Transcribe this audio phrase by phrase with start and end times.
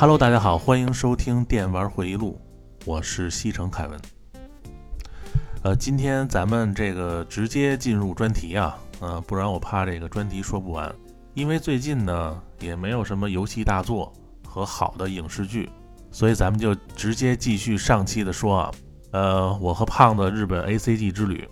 [0.00, 2.40] Hello，大家好，欢迎收听电玩回忆录，
[2.84, 4.00] 我是西城凯文。
[5.64, 10.94] 呃，今天咱们这个直接进入专题啊，呃，不然我怕这个专题说不完。
[11.34, 14.12] 因为最近呢也没有什么游戏大作
[14.46, 15.68] 和好的影视剧，
[16.12, 18.70] 所以咱们就直接继续上期的说啊。
[19.10, 21.44] 呃，我和胖子日本 A C G 之旅。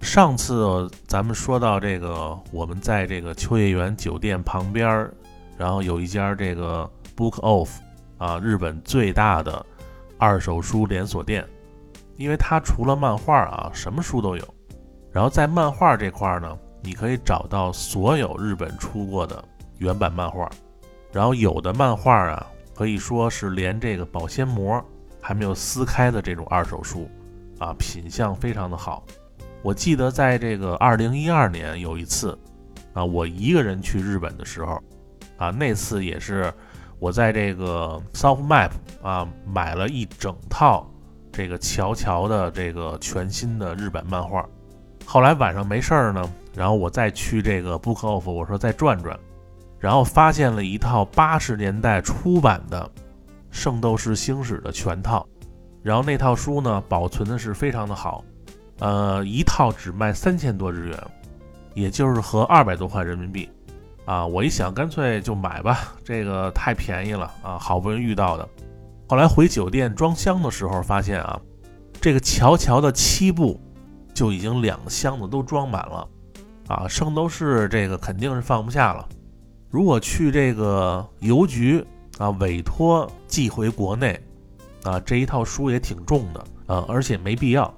[0.00, 5.06] 上次咱们说到这个，我们在这个秋叶原酒店旁边，
[5.58, 7.70] 然后有一家这个 Book Off
[8.16, 9.66] 啊，日本最大的
[10.16, 11.44] 二手书连锁店。
[12.16, 14.54] 因为它除了漫画啊，什么书都有。
[15.12, 19.42] 然后在漫画这块呢，你可以找到所有日本出过的
[19.78, 20.50] 原版漫画。
[21.12, 24.84] 然后有的漫画啊，可以说是连这个保鲜膜
[25.20, 27.08] 还没有撕开的这种二手书
[27.60, 29.04] 啊，品相非常的好。
[29.62, 32.36] 我记得在这个二零一二年有一次，
[32.94, 34.82] 啊，我一个人去日本的时候，
[35.36, 36.52] 啊，那次也是
[36.98, 38.70] 我在这个 Soft Map
[39.02, 40.86] 啊买了一整套
[41.30, 44.44] 这个乔乔的这个全新的日本漫画。
[45.04, 49.18] 后来晚上没事儿呢，然后我再去这个 Book Off，我说再转转，
[49.78, 52.90] 然后发现了一套八十年代出版的
[53.50, 55.26] 《圣斗士星矢》的全套，
[55.82, 58.22] 然后那套书呢保存的是非常的好。
[58.80, 60.98] 呃，一套只卖三千多日元，
[61.74, 63.48] 也就是合二百多块人民币，
[64.08, 68.48] 啊，我一想，干脆就买吧，这个太便宜了啊，好不容易遇到的。
[69.06, 71.38] 后来回酒店装箱的时候，发现啊，
[72.00, 73.60] 这个乔乔的七部
[74.14, 76.08] 就已经两箱子都装满了，
[76.68, 79.06] 啊，圣斗士这个肯定是放不下了。
[79.68, 81.84] 如果去这个邮局
[82.16, 84.18] 啊，委托寄回国内，
[84.84, 87.74] 啊，这一套书也挺重的，啊，而且没必要。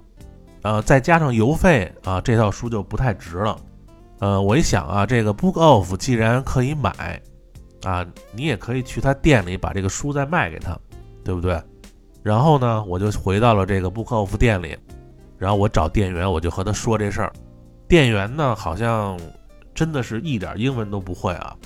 [0.62, 3.59] 呃，再加上邮费啊，这套书就不太值了。
[4.20, 7.20] 呃，我一想啊，这个 Book Off 既然可以买，
[7.84, 10.78] 啊，你也可以去他店里把这个书再卖给他，
[11.25, 11.60] 对不对？
[12.22, 14.76] 然后呢，我就回到了这个 Book Off 店里，
[15.38, 17.32] 然后我找店员，我就和他说这事儿。
[17.88, 19.19] 店员呢，好像
[19.75, 21.56] 真的是一点英文都不会啊，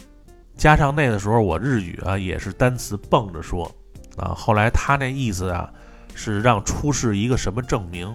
[0.57, 3.69] 加上那个时候我日语啊也是单词蹦着说
[4.17, 4.29] 啊。
[4.29, 5.69] 后来他那意思啊，
[6.15, 8.15] 是让出示一个什么证明。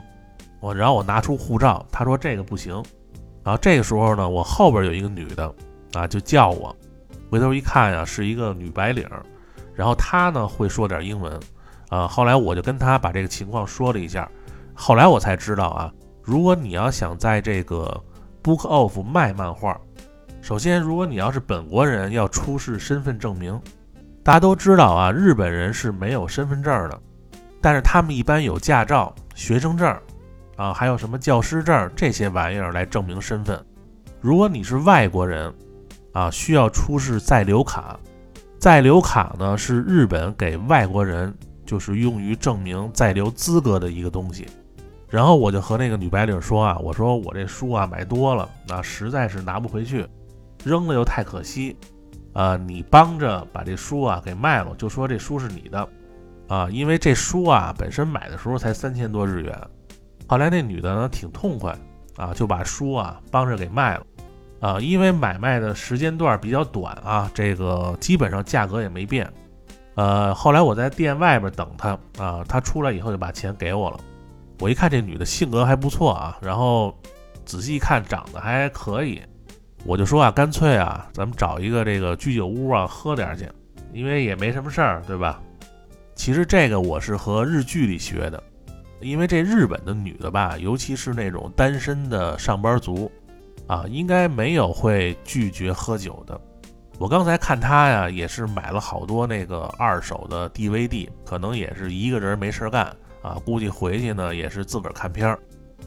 [0.61, 2.81] 我然后我拿出护照，他说这个不行。
[3.49, 5.51] 然后这个时候呢，我后边有一个女的
[5.93, 6.75] 啊，就叫我，
[7.31, 9.09] 回头一看呀，是一个女白领。
[9.73, 11.33] 然后她呢会说点英文
[11.89, 12.07] 啊。
[12.07, 14.29] 后来我就跟她把这个情况说了一下。
[14.75, 17.99] 后来我才知道啊，如果你要想在这个
[18.43, 19.81] Book Off 卖漫画，
[20.43, 23.59] 首先如果你要是本国人，要出示身份证明。
[24.23, 27.01] 大家都知道啊，日本人是没有身份证的，
[27.59, 29.99] 但是他们一般有驾照、学生证。
[30.59, 33.65] 啊，还有什么教师证这些玩意儿来证明身份？
[34.19, 35.53] 如果你是外国人，
[36.11, 37.97] 啊，需要出示在留卡。
[38.59, 41.33] 在留卡呢，是日本给外国人
[41.65, 44.47] 就是用于证明在留资格的一个东西。
[45.07, 50.05] 然后我就和那个女白领说啊，我说我这书啊买多了，那实在是拿不回去，
[50.65, 51.77] 扔了又太可惜。
[52.33, 55.89] 啊，你帮着把这书啊给卖了，就说这书是你的。
[56.49, 59.57] 啊，因为这书啊本身买的时候才三千多日元。
[60.29, 61.75] 后来那女的呢挺痛快
[62.15, 64.05] 啊，就把书啊帮着给卖了，
[64.59, 69.27] 啊，因为买卖的时间段比较短啊，这个基本上价格也没变。
[69.95, 73.99] 呃，后来我在店外边等她啊，她出来以后就把钱给我了。
[74.59, 76.95] 我一看这女的性格还不错啊，然后
[77.43, 79.19] 仔细一看长得还可以，
[79.83, 83.49] 我就说啊，干脆啊，咱们找一个这个居酒屋啊喝点去，
[83.93, 85.41] 因为也没什么事儿，对吧？
[86.13, 88.43] 其实这个我是和日剧里学的。
[89.01, 93.11] 因为这日本的女的吧，尤其是那种单身的上班族，
[93.67, 96.39] 啊，应该没有会拒绝喝酒的。
[96.97, 105.39] 我刚才看她呀，也是买了好多那个二手的 DVD，可能也是一个人没事干啊，估计回去呢也是自个儿看片儿。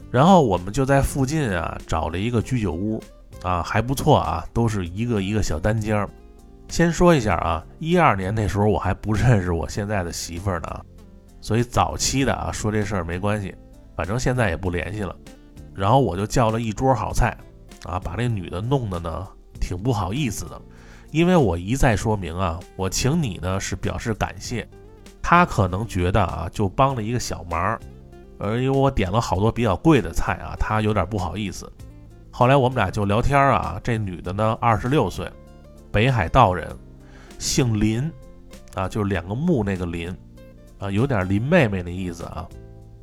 [0.09, 2.99] 然后我们就在附近啊找了一个居酒屋，
[3.43, 6.09] 啊，还不错啊，都是一个一个小单间儿。
[6.69, 10.85] 先说一下啊，一二年那时候我还不认识我现在的媳妇儿呢。
[11.43, 13.53] 所以早期的啊，说这事儿没关系，
[13.97, 15.13] 反正现在也不联系了。
[15.75, 17.37] 然后我就叫了一桌好菜，
[17.83, 19.27] 啊，把那女的弄得呢
[19.59, 20.61] 挺不好意思的，
[21.11, 24.65] 因为我一再说明啊，我请你呢是表示感谢，
[25.21, 27.77] 她可能觉得啊就帮了一个小忙，
[28.39, 31.69] 而因为我点了好多比较贵的菜啊，她有点不好意思。
[32.31, 35.29] 后来我们俩就聊天啊，这女的呢二十六岁，
[35.91, 36.73] 北海道人，
[37.37, 38.09] 姓林，
[38.75, 40.15] 啊，就是两个木那个林。
[40.83, 42.45] 啊，有点林妹妹的意思啊。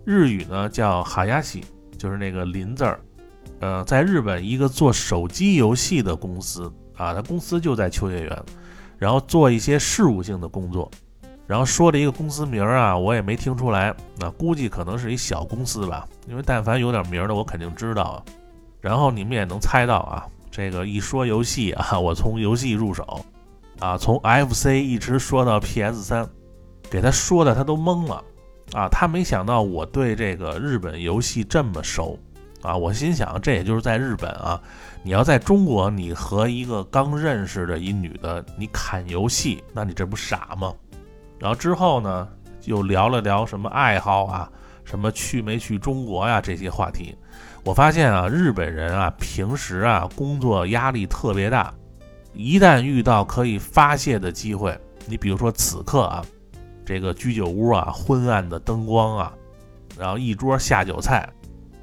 [0.05, 1.65] 日语呢叫哈亚西，
[1.97, 3.01] 就是那个林字儿。
[3.61, 8.43] 呃，在日本一个做手机游戏的公司啊，它公司就在秋叶原。
[8.99, 10.91] 然后做一些事务性的工作。
[11.47, 18.23] 然后说了一个公司名啊，我也没听出来，那估计可能是一小公司吧，因为但凡有点名的，我肯定知道。
[18.81, 23.25] 然后你们也能猜到啊，这个一说游戏啊，我从游戏入手，
[23.79, 26.29] 啊，从 FC 一直说到 PS 三，
[26.91, 28.25] 给他说的他都懵了，
[28.73, 32.19] 啊，他没想到我对这个日本游戏这么熟，
[32.63, 34.61] 啊，我心想这也就是在日本啊，
[35.05, 40.75] 你要在中国，你和一个刚认识的一女的，你砍游戏，那你这不傻吗？
[41.39, 42.29] 然后之后呢，
[42.65, 44.51] 又聊了聊什么爱好啊，
[44.85, 47.17] 什么去没去中国呀这些话题。
[47.65, 51.73] 我发现啊，日本人啊，平时啊工作压力特别大，
[52.35, 54.77] 一旦遇到可以发泄的机会，
[55.07, 56.25] 你比如说此刻啊，
[56.91, 59.33] 这个居酒屋啊，昏暗的灯光啊，
[59.97, 61.29] 然后一桌下酒菜，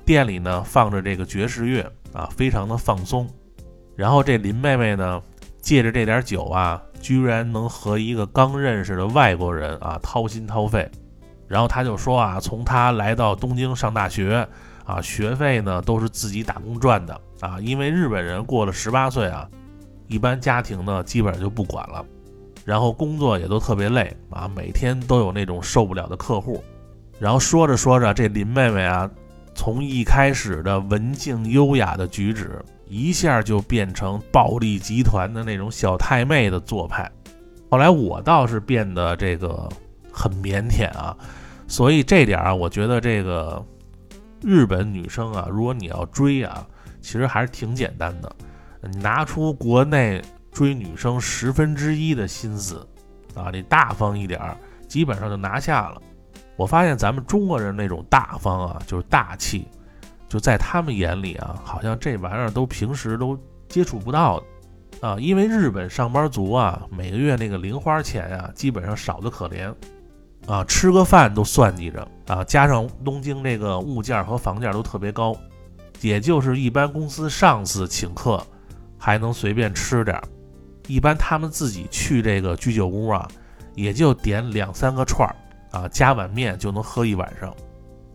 [0.04, 3.25] 店里呢放着这个爵士乐啊，非常的放松。
[3.95, 5.21] 然后这林妹妹呢，
[5.62, 6.83] 借着这点酒啊。
[7.00, 10.89] 居然能和一个刚认识的外国人啊掏心掏肺，
[11.48, 14.45] 然后他就说啊，从他来到东京上大学
[14.83, 19.48] 啊，学费呢都是自己打工赚的啊，因为日本人过了十八岁啊，
[20.07, 22.04] 一般家庭呢基本上就不管了，
[22.67, 26.61] 然后工作也都特别累啊，每天都有那种受不了的客户，
[27.17, 29.09] 然后说着说着，这林妹妹啊，
[29.55, 32.61] 从一开始的文静优雅的举止。
[32.89, 37.11] 一下就变成暴力集团的那种小太妹的做派，
[37.69, 39.67] 后来我倒是变得这个
[40.09, 41.13] 很腼腆啊，
[41.67, 43.61] 所以这点啊，我觉得这个
[44.41, 46.65] 日本女生啊，如果你要追啊，
[47.01, 48.33] 其实还是挺简单的，
[48.89, 50.21] 你拿出国内
[50.57, 52.83] 追女生十分之一的心思
[53.36, 54.57] 啊，你大方一点儿，
[54.88, 56.01] 基本上就拿下了。
[56.56, 59.68] 我发现咱们中国人那种大方啊，就是大气。
[60.27, 63.39] 就在他们眼里啊，好像这玩意儿都平时都
[63.69, 69.71] 接触不到的啊，因为日本上班族啊，每个月那个零花钱啊，基本上少得可怜
[70.48, 75.38] 啊，吃个饭都算计着啊，加上东京这个物价和房价都特别高，
[76.01, 78.44] 也就是一般公司上司请客
[78.98, 80.24] 还能随便吃点儿，
[80.87, 83.27] 一般他们自己去这个居酒屋啊，
[83.75, 85.35] 也就点两三个串儿
[85.71, 87.53] 啊，加碗面就能喝一晚上。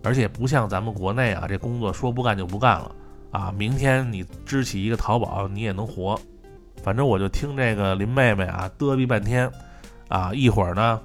[0.05, 2.91] 而且不像咱们国内啊，这工作说不干就不干了
[3.31, 3.55] 啊！
[3.57, 6.19] 明天你支起一个淘宝，你也能活。
[6.83, 9.49] 反正我就听这个林妹妹啊嘚逼半天，
[10.09, 11.01] 啊一会儿呢，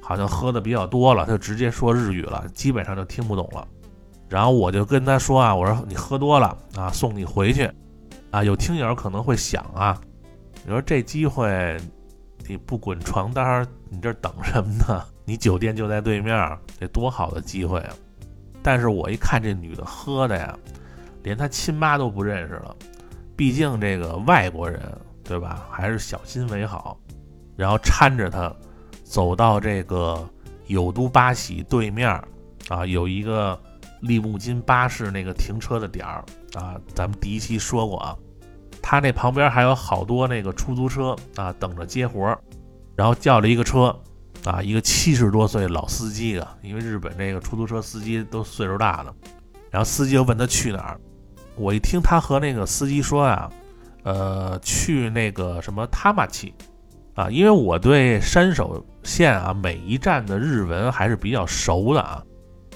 [0.00, 3.64] 好像喝的比较多了，就直接说日语了，基本上就听不懂了。
[4.28, 7.70] 然后我就跟她说啊，我说你喝多了啊，送你回去
[8.32, 8.42] 啊。
[8.42, 9.96] 有听友可能会想啊，
[10.64, 11.76] 你说这机会
[12.46, 15.04] 你不滚床单，你这等什么呢？
[15.24, 17.94] 你酒店就在对面，这多好的机会啊！
[18.62, 20.58] 但是我一看这女的喝的呀，
[21.22, 22.74] 连她亲妈都不认识了。
[23.36, 24.82] 毕竟这个外国人，
[25.24, 25.66] 对吧？
[25.70, 26.98] 还是小心为好。
[27.56, 28.52] 然后搀着她
[29.04, 30.28] 走到这个
[30.66, 32.10] 有都八喜对面
[32.68, 33.58] 啊，有一个
[34.00, 36.24] 利木津巴士那个停车的点儿
[36.54, 36.74] 啊。
[36.94, 38.16] 咱们第一期说过啊，
[38.82, 42.38] 他那旁边还有好多那个出租车啊，等着接活儿。
[42.96, 43.94] 然后叫了一个车。
[44.44, 49.14] 啊，一个七十多岁老司机啊，因为日本这个出租车司机都岁数大了，
[49.70, 51.00] 然后司机又问他去哪儿，
[51.56, 53.50] 我一听他和那个司机说呀，
[54.02, 56.54] 呃，去那个什么他马奇，
[57.14, 62.24] 啊，因为我对山手线啊每一站的日文还是比较熟的啊，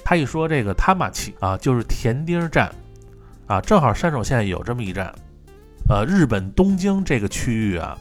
[0.05, 2.71] 他一说这个他马奇啊，就是田町站，
[3.47, 5.11] 啊，正好山手线有这么一站，
[5.89, 7.99] 呃，日本东京这个区域啊，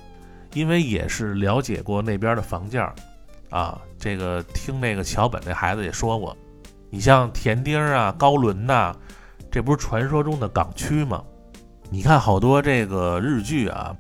[0.53, 2.93] 因为也是了解过那边的房价。
[3.49, 6.35] 啊，这个听那个桥本那孩子也说过，
[6.89, 8.91] 你像田丁啊、高伦呐，
[9.51, 11.23] 这不是传说中的港区吗？
[11.91, 13.95] 你看好多这个日剧啊，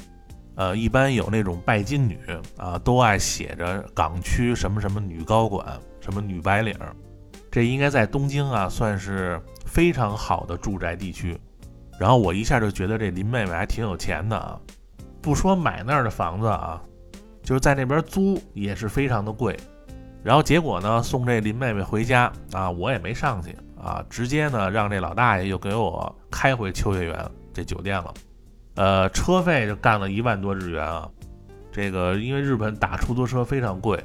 [0.55, 2.17] 呃，一般有那种拜金女
[2.57, 5.63] 啊，都爱写着港区什么什么女高管、
[6.01, 6.75] 什么女白领，
[7.51, 11.39] 这应该在东京啊算是非常好的住宅地区。
[11.99, 14.59] 然后我一下就觉得这林妹妹还挺有钱的啊，
[15.21, 16.81] 不说买那儿的房子啊。
[17.43, 19.59] 就是在那边租也是非常的贵，
[20.23, 28.13] 然后结果呢送这林妹妹回家啊，我也没上去啊，直接呢让这老大爷又给我开回秋叶原这酒店了，
[28.75, 31.05] 呃，车费就干了一万多日元啊，
[31.69, 34.01] 这个因为日本打出租车非常贵，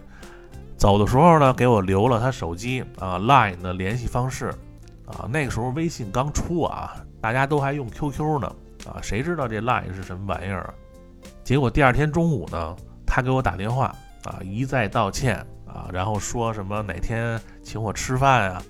[0.76, 4.46] 走的时候呢给我留了他手机啊 Line 的联系方式
[5.06, 8.52] 啊，那个时候微信刚出啊，大家都还用 QQ 呢
[8.86, 10.74] 啊，谁知道这 Line 是什么玩意儿啊？
[11.42, 12.76] 结果第二天中午呢。
[13.10, 13.86] 他给我打电话
[14.24, 18.62] 啊，一再道歉啊，然后说什么哪天请我吃饭啊？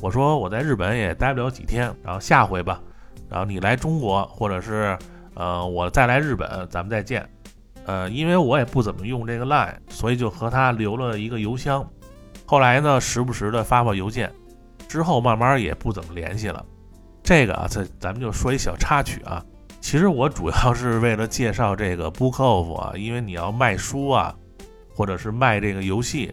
[0.00, 2.82] 我说我在日本也待不了几天，然后下回吧，
[3.30, 4.98] 然后你来中国或者是
[5.34, 7.26] 呃我再来日本，咱们再见。
[7.86, 11.88] 呃，因为我也不怎么用这个 Line，所以就和他留了一个邮箱。
[12.44, 14.30] 后来呢，时不时的发发邮件，
[14.88, 16.62] 之后慢慢也不怎么联系了。
[17.26, 19.44] 这个啊，这咱们就说一小插曲啊。
[19.80, 24.32] 其实我主要是为了介绍这个 Bookoff 啊，因为你要卖书啊，
[24.94, 26.32] 或者是卖这个游戏，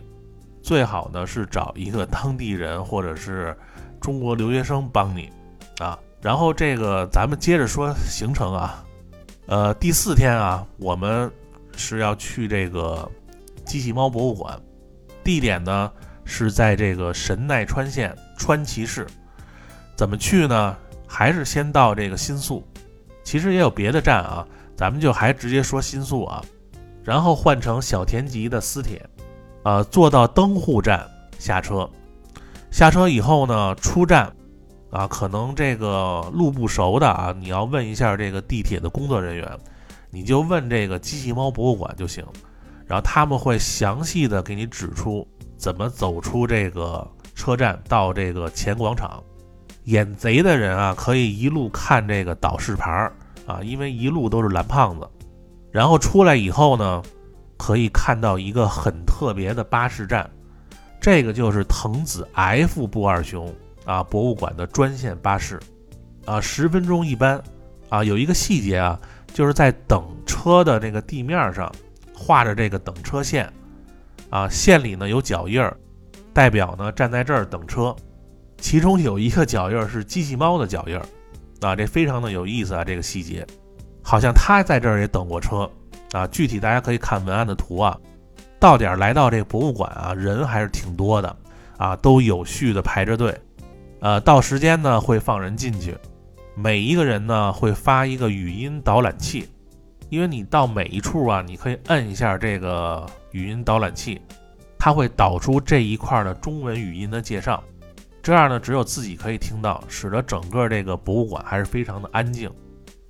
[0.62, 3.58] 最好呢是找一个当地人或者是
[4.00, 5.32] 中国留学生帮你
[5.80, 5.98] 啊。
[6.22, 8.86] 然后这个咱们接着说行程啊，
[9.48, 11.30] 呃，第四天啊，我们
[11.76, 13.12] 是要去这个
[13.66, 14.62] 机器猫博物馆，
[15.24, 15.92] 地点呢
[16.24, 19.08] 是在这个神奈川县川崎市。
[19.96, 20.76] 怎么去呢？
[21.16, 22.64] 还是先到这个新宿。
[23.24, 24.44] 其实也有别的站啊，
[24.76, 26.44] 咱们就还直接说新宿啊，
[27.04, 29.08] 然后换成小田急的私铁，
[29.64, 31.88] 呃，坐到登户站下车，
[32.72, 34.34] 下车以后呢，出站
[34.90, 39.48] 啊，可能这个路不熟的啊，你要问一下这个地铁的工作人员，
[40.10, 42.26] 你就问这个机器猫博物馆就行，
[42.88, 45.26] 然后他们会详细的给你指出
[45.58, 49.24] 怎么走出这个车站到这个前广场。
[49.86, 53.12] 眼贼的人啊，可以一路看这个导示牌儿
[53.46, 55.08] 啊，因为一路都是蓝胖子。
[55.72, 57.02] 然后出来以后呢，
[57.58, 60.30] 可以看到一个很特别的巴士站，
[61.02, 65.60] 这个就是藤子 F 不二雄啊博物馆的专线巴士
[66.26, 67.42] 啊，十分钟一班
[67.90, 68.04] 啊。
[68.04, 69.00] 有一个细节啊，
[69.34, 71.70] 就是在等车的那个地面上
[72.16, 73.52] 画着这个等车线
[74.30, 75.76] 啊，线里呢有脚印儿，
[76.32, 77.94] 代表呢站在这儿等车。
[78.64, 80.98] 其中有一个脚印是机器猫的脚印，
[81.60, 83.46] 啊，这非常的有意思啊，这个细节，
[84.02, 85.70] 好像他在这儿也等过车
[86.14, 86.26] 啊。
[86.28, 88.00] 具体大家可以看文案的图啊。
[88.62, 91.36] 到点来到这个博物馆啊，人还是挺多的
[91.78, 93.38] 啊，都有序的排着队。
[94.00, 95.94] 呃，到时间呢会放人进去，
[96.56, 99.50] 每一个人呢会发一个语音导览器，
[100.08, 104.22] 因为你到每一处啊，你可以摁一下这个语音导览器，
[104.80, 107.62] 它会导出这一块的中文语音的介绍。
[108.24, 112.50] 这样呢，只有自己可以听到，使得整个这个博物馆还是非常的安静。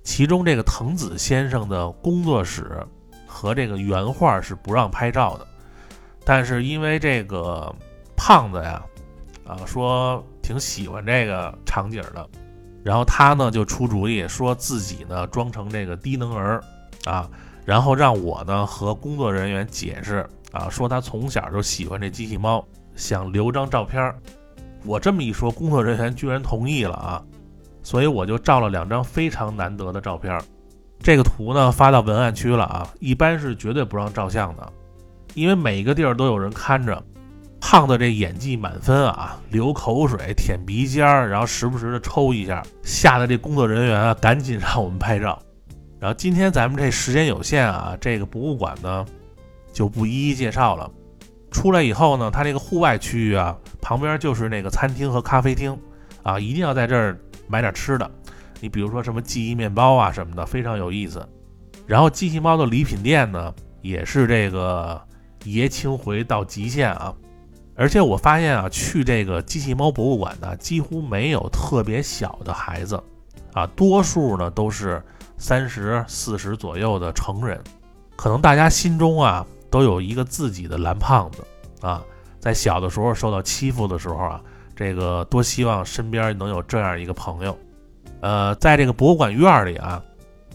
[0.02, 2.84] 其中这个藤子先生的工作室
[3.24, 5.46] 和这个原画是不让拍照的，
[6.24, 7.72] 但是因为这个
[8.16, 8.84] 胖子呀，
[9.46, 12.28] 啊说挺喜欢这个场景的，
[12.82, 16.60] 然后他呢就出主意，说自己呢装成这个低能儿
[17.04, 17.30] 啊，
[17.64, 22.66] 然后让我呢和工作人员解释啊，说他从小就喜欢这机器猫，
[22.96, 24.18] 想留张照片儿。
[24.84, 27.22] 我这么一说，工作人员居然同意了啊！
[27.82, 30.40] 所以我就照了两张非常难得的照片。
[31.00, 34.72] 这个图呢发到文案区了啊，一般是绝对不让照相的，
[35.34, 37.02] 因为每一个地儿都有人看着。
[37.66, 45.38] 胖子这演技满分啊，流口水、舔鼻尖儿，然后时不时的抽一下，吓得这工作人员啊赶紧让我们拍照。
[45.98, 49.06] 然后今天咱们这时间有限啊，这个博物馆呢
[49.72, 50.90] 就不一一介绍了。
[51.50, 55.78] 出来以后呢，它这个户外区域啊，旁边就是那个餐厅和咖啡厅，
[56.22, 58.10] 啊，一定要在这儿买点吃的。
[58.58, 61.28] 你比如说什么记忆面包啊什么的，非常有意思。
[61.86, 64.98] 然后机器猫的礼品店呢，也是这个
[65.44, 67.14] 爷青回到极限啊。
[67.76, 72.98] 而且我发现啊，去这个机器猫博物馆的几乎没有特别小的孩子，
[73.52, 75.02] 啊，多数呢都是
[75.36, 77.62] 三十四十左右的成人。
[78.16, 79.46] 可能大家心中啊。
[79.70, 81.44] 都有一个自己的蓝胖子
[81.80, 82.00] 啊，
[82.44, 84.42] 在小的时候受到欺负的时候啊，
[84.76, 87.58] 这个多希望身边能有这样一个朋友。
[88.20, 90.04] 呃，在这个博物馆院里啊，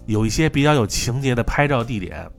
[0.05, 2.29] 有一些比较有情节的拍照地点。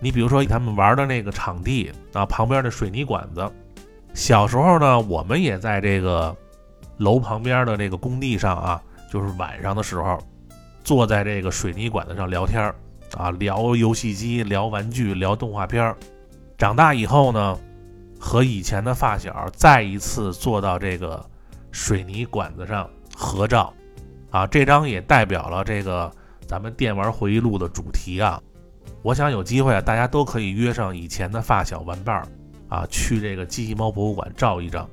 [0.00, 3.46] 你比如说他们玩的那个场地啊，旁边的水泥管子。
[4.14, 6.34] 小时候呢，我们也在这个
[6.96, 10.18] 楼旁边的这个工地上啊，就是晚上的时候，
[10.82, 12.74] 坐在这个水泥管子上聊天
[13.14, 15.94] 啊，聊游戏机，聊玩具，聊动画片儿。
[16.56, 17.58] 长大以后呢，
[18.26, 21.24] 和以前的发小再一次坐到这个
[21.70, 23.72] 水泥管子上合照，
[24.32, 26.10] 啊，这张也代表了这个
[26.44, 28.42] 咱们电玩回忆录的主题啊。
[29.02, 32.26] 我想有机会啊，大家都可以约上以前的发小玩伴儿
[32.68, 34.90] 啊，去这个机器猫博物馆照一张。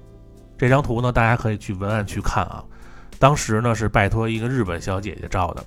[0.55, 2.63] 这张图呢，大家可以去文案去看啊。
[3.17, 5.65] 当时呢是拜托一个日本小姐姐照的。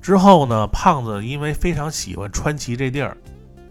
[0.00, 3.14] 之后呢，胖子因为非常喜欢川崎这地儿。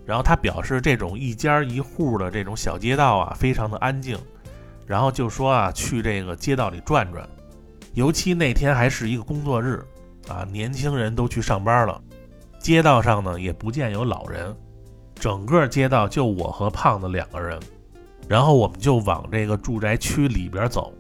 [0.06, 4.18] 然后他表示，这种一家一户的这种小街道啊，非常的安静。
[4.86, 7.26] 然后就说啊，去这个街道里转转，
[7.94, 9.82] 尤其那天还是一个工作日
[10.28, 12.02] 啊，年轻人都去上班了，
[12.60, 14.54] 街道上呢也不见有老人，
[15.16, 17.58] 整个街道就我和胖子两个人。
[18.28, 20.94] 然后我们就往这个住宅区里边走，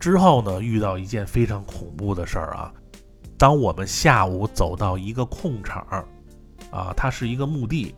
[0.00, 2.72] 之后呢遇到一件非常恐怖的事儿啊，
[3.38, 6.04] 当我们下午走到一个空场儿，
[6.72, 7.94] 啊，它是一个墓地。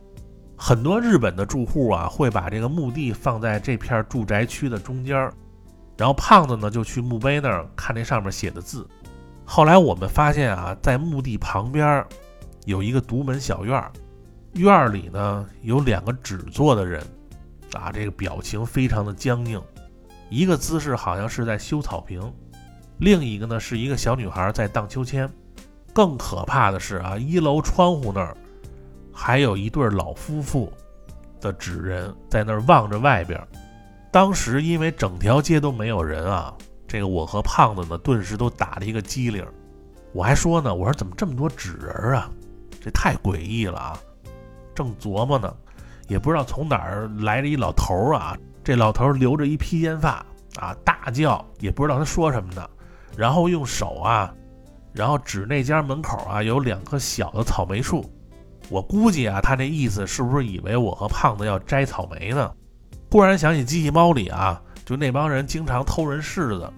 [0.55, 5.33] 很多日本的住户啊，会把这个墓地放在这片住宅区的中间儿，
[5.97, 8.87] 然后胖子呢就去墓碑那儿看那上面写的字。
[9.45, 12.05] 后来我们发现啊，在墓地旁边
[12.65, 13.91] 有一个独门小院儿，
[14.53, 17.03] 院儿里呢有两个纸做的人，
[17.73, 19.61] 啊，这个表情非常的僵硬，
[20.29, 22.21] 一个姿势好像是在修草坪，
[22.99, 25.29] 另一个呢是一个小女孩在荡秋千。
[25.91, 28.35] 更可怕的是啊，一楼窗户那儿
[29.13, 30.71] 还有一对老夫妇
[31.39, 33.39] 的纸人在那儿望着外边。
[34.11, 36.53] 当时因为整条街都没有人啊。
[36.85, 39.43] 这个我和胖子呢，顿时都打了一个激灵。
[40.11, 42.29] 我还说呢，我说怎么这么多纸人啊？
[42.79, 43.99] 这太诡异了啊！
[44.75, 45.51] 正琢磨呢，
[46.07, 48.37] 也不知道从哪儿来了一老头儿啊。
[48.63, 50.23] 这老头留着一披肩发
[50.57, 52.69] 啊，大叫，也不知道他说什么呢。
[53.17, 54.31] 然后用手啊，
[54.91, 58.05] 然后指那家门口啊有两棵小的草莓树。
[58.69, 62.51] 我估计啊，他这意思是不是以为我和胖子要摘草莓呢？
[63.11, 66.71] 忽然想起机器猫里啊，就那帮人经常偷人柿子。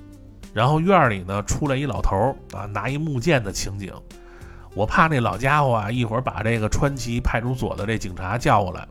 [0.53, 3.93] 然后院里呢出来一老头啊，拿一木剑的情景，
[4.73, 8.87] 我怕那老家伙啊一会儿把这个川崎派出所的这警察叫过来，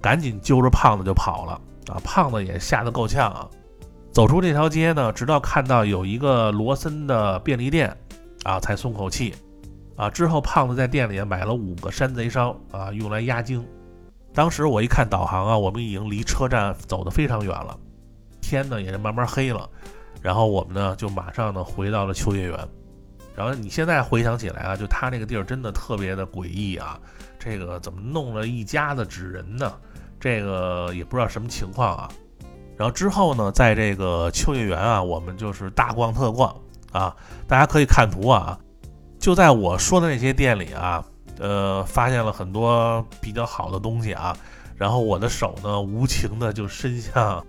[0.00, 1.52] 赶紧揪着胖子就跑了
[1.88, 2.00] 啊！
[2.04, 3.48] 胖子也吓得够呛啊！
[4.12, 7.94] 走出这条街呢，直到看到有一个罗森的便利店
[8.44, 9.34] 啊，才松口气
[9.98, 10.08] 啊！
[10.08, 13.66] 之后胖子在店里买了五个山贼烧啊，用来压惊。
[14.32, 17.76] 当时我一看导航啊，我们已经离车站走得非常远了，
[18.40, 19.68] 天呢也是慢慢黑了。
[20.22, 22.56] 然后我们呢，就马上呢回到了秋叶原。
[23.34, 26.98] 然后你现在回想起来啊，就他那个地儿真的特别的诡异啊。
[27.36, 29.72] 这个怎么弄了一家子纸人呢？
[30.20, 32.08] 这个也不知道什么情况啊。
[32.76, 36.54] 然后之后呢，在这个秋叶原啊，我们就是大逛特逛
[36.92, 37.16] 啊。
[37.48, 38.56] 大家可以看图啊，
[39.28, 41.04] 就在我说的那些店里啊，
[41.38, 44.34] 呃，发现了很多比较好的东西啊。
[44.74, 47.44] 然后我的手呢，无情的就伸向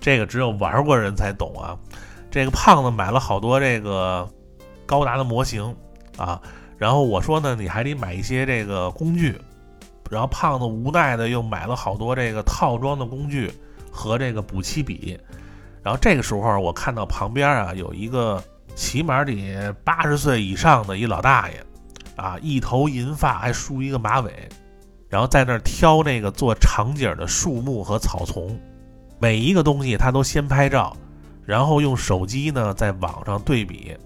[0.00, 1.76] 这个只有玩过 人才懂啊。
[2.30, 4.26] 这个胖子买了好多这个
[4.86, 5.76] 高达的模型
[6.16, 6.40] 啊，
[6.78, 9.38] 然后我说呢，你还得买一些这个工具，
[10.08, 13.52] 然后胖子无奈的又买了好多这个套装的工具
[13.92, 15.20] 和这个补漆笔，
[15.82, 18.42] 然后这个时候我看到旁边啊有一个
[18.78, 21.66] 起码得八十岁以上的一老大爷
[22.14, 24.48] 啊，一头银发还梳一个马尾，
[25.08, 28.56] 然后在那儿挑那个做场景的树木和草丛，
[29.18, 30.96] 每一个东西他都先拍照。
[31.44, 33.96] 然后用手机呢在网上对比，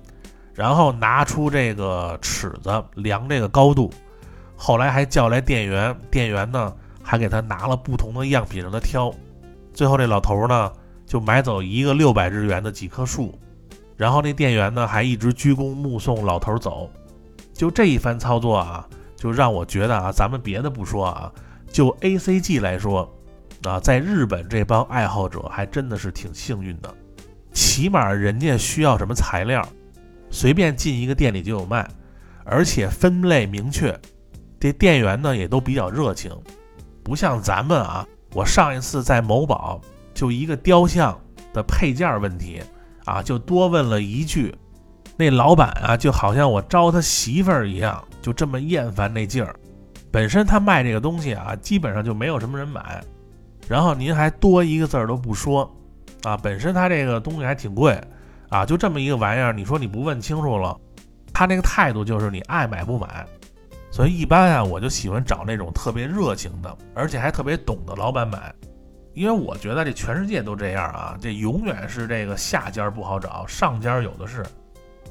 [0.54, 3.92] 然后拿出这个尺子量这个高度，
[4.56, 9.12] 后来还叫来店员，店员呢还给他拿了不同的样品让他挑，
[9.74, 10.72] 最后这老头呢
[11.04, 13.38] 就买走一个六百日元的几棵树，
[14.02, 16.90] 然后那店员呢还一直鞠躬目送老头走，
[17.52, 18.84] 就这一番操作啊，
[19.14, 21.32] 就让我觉得啊，咱们别的不说啊，
[21.70, 23.08] 就 A C G 来说，
[23.62, 26.92] 啊，在日本这帮爱好者还真的是挺幸运的。
[27.52, 29.64] 起码人家需要什么材料，
[30.32, 31.88] 随便进一个店里就有卖，
[32.44, 33.96] 而且分类明确。
[34.58, 36.36] 这店员呢也都比较热情，
[37.04, 38.04] 不像咱们啊。
[38.34, 39.80] 我上一次在某宝
[40.12, 41.16] 就一个雕像
[41.54, 42.60] 的配件问题
[43.12, 44.54] 啊，就多问了一句，
[45.18, 49.54] 那老板啊就好像我招他媳妇儿一样，就这么厌烦那劲儿。
[50.10, 53.02] 本身他卖这个东西啊，基本上就没有什么人买，
[53.68, 55.70] 然后您还多一个字儿都不说。
[56.22, 58.00] 啊，本身他这个东西还挺贵，
[58.48, 60.74] 啊，就这么一个玩意儿，你说你不问清楚了，
[61.34, 63.26] 他那个态度就是你爱买不买，
[63.90, 68.54] 所以一般啊，我就喜欢找那种特别热情的，而且还特别懂的老板买，
[69.14, 74.44] 因为我觉得这全世界都这样啊，这永远是这个下家不好找，上家有的是。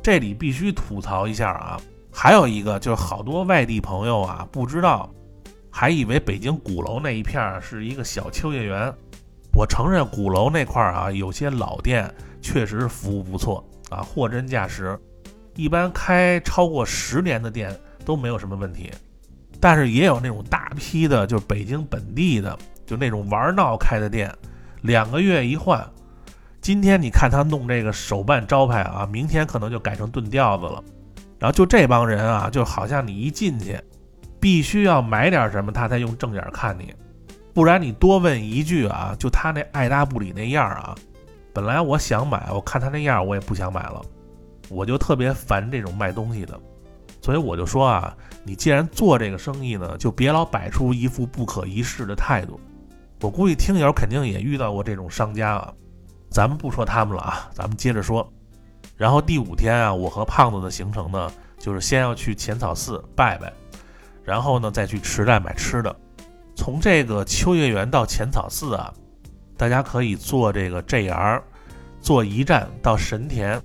[0.03, 1.79] 这里必须吐槽一下啊，
[2.11, 5.09] 还有一个就是好多外地朋友啊不知道，
[5.69, 8.91] 还以为北京鼓楼那一片儿是一个小秋叶原。
[9.53, 12.11] 我承认鼓楼那块儿啊，有些老店
[12.41, 14.97] 确实服务不错啊，货真价实。
[15.55, 18.89] 一般开超过十年的店都没有什么问题，
[19.59, 22.57] 但是也有那种大批的，就是北京本地的，
[22.91, 24.29] 就那种玩闹开的店，
[24.81, 25.81] 两个月一换。
[26.59, 30.83] 今天你看他弄这个手办招牌啊，明天可能就改成炖吊子了。
[31.39, 33.79] 然后就这帮人啊，就好像你一进去，
[34.41, 36.93] 必须要买点什么，他才用正眼看你。
[37.53, 40.93] 不然你多问一句啊，就他那爱答不理那样啊，
[41.53, 44.01] 本来我想买，我看他那样我也不想买了，
[44.67, 46.59] 我就特别烦这种卖东西的，
[47.21, 52.59] 所以我就说啊，你既然做这个生意呢，就别老摆出一副不可一世的态度。
[53.21, 55.73] 我估计听友肯定也遇到过这种商家啊，
[56.31, 58.27] 咱们不说他们了啊，咱们接着说。
[58.97, 63.53] 然后第五天啊，我和胖子的行程呢，就是先要去浅草寺拜拜，
[64.23, 65.95] 然后呢再去池袋买吃的。
[66.55, 68.91] 从这个秋叶原到浅草寺啊，
[69.55, 71.41] 大家可以坐这个 JR，
[71.99, 73.61] 坐一站到神田，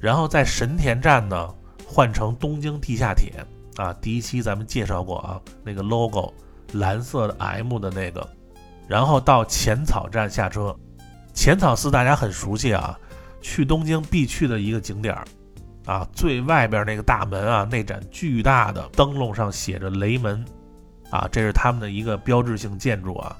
[0.00, 1.54] 然后在神田站呢
[1.86, 3.44] 换乘东京地下铁
[3.76, 3.92] 啊。
[3.94, 6.32] 第一期咱们介绍过啊，那个 logo
[6.72, 8.28] 蓝色的 M 的那个，
[8.92, 10.76] 然后到浅草站下车。
[11.32, 12.94] 浅草寺大家很熟悉啊，
[13.40, 15.24] 去东京必去的一个景点儿
[15.86, 16.06] 啊。
[16.12, 20.44] 最外边那个大门啊，那盏巨大的灯笼上写着雷门。
[21.10, 23.34] 啊，这是他们的一个标志性建筑啊。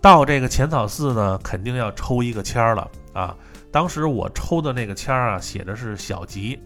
[0.00, 3.36] 到这个浅草寺呢，肯定要抽一个签儿了啊。
[3.70, 6.58] 当时我抽的那个签儿啊，写的是小吉，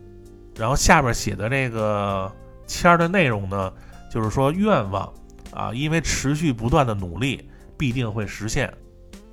[0.57, 2.31] 然后下边写的这个
[2.69, 3.73] 签儿的内容呢，
[4.09, 5.13] 就是说愿望
[5.53, 7.50] 啊，因为持续不断的努力，
[7.81, 8.71] 必定会实现。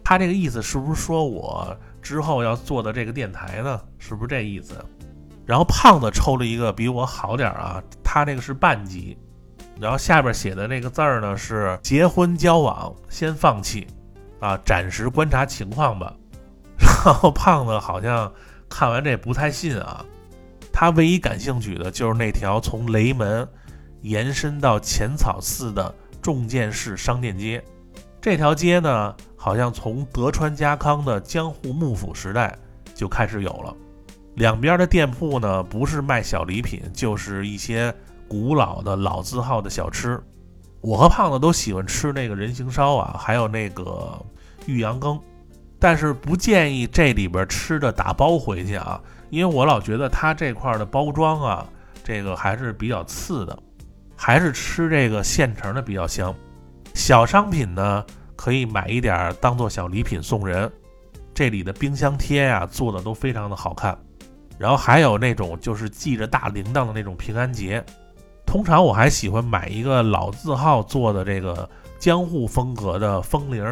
[0.02, 3.78] 他这个意思是不是说我之后要做的这个电台呢？
[4.00, 4.74] 是不是这意思？
[5.46, 9.18] 然后胖子抽了一个比我好点儿啊，他那个是半级。
[9.82, 13.86] 然后下边写的那个字儿呢是结婚交往先放弃，
[14.40, 16.16] 啊，暂时观察情况吧。
[16.80, 18.32] 然后胖子好像
[18.70, 20.06] 看完这不太信啊，
[20.72, 23.46] 他唯一感兴趣的就是那条从雷门
[24.04, 27.62] 延伸到浅草寺的重建式商店街。
[28.22, 32.58] 这条街呢，好像从德川家康的江户幕府时代
[32.94, 33.76] 就开始有了。
[34.36, 37.94] 两边的店铺呢，不是卖小礼品，就是一些。
[38.30, 40.22] 古老的老字号的小吃，
[40.82, 44.22] 我和胖子都喜欢吃那个人形烧啊，还有那个
[44.66, 45.18] 玉阳羹，
[45.80, 51.66] 但是不建议这里边吃的打包回去啊，因为我老觉得它这块的包装啊，
[52.04, 53.58] 这个还是比较次的，
[54.14, 56.36] 还是吃这个现成的比较香。
[56.98, 58.04] 小商品呢，
[58.36, 60.70] 可以买一点当做小礼品送人。
[61.32, 63.96] 这里的冰箱贴呀，做的都非常的好看，
[64.58, 67.82] 然后还有那种就是系着大铃铛的那种平安结。
[68.48, 73.64] 通常我还喜欢买一个老字号做的这个江户风格的风铃，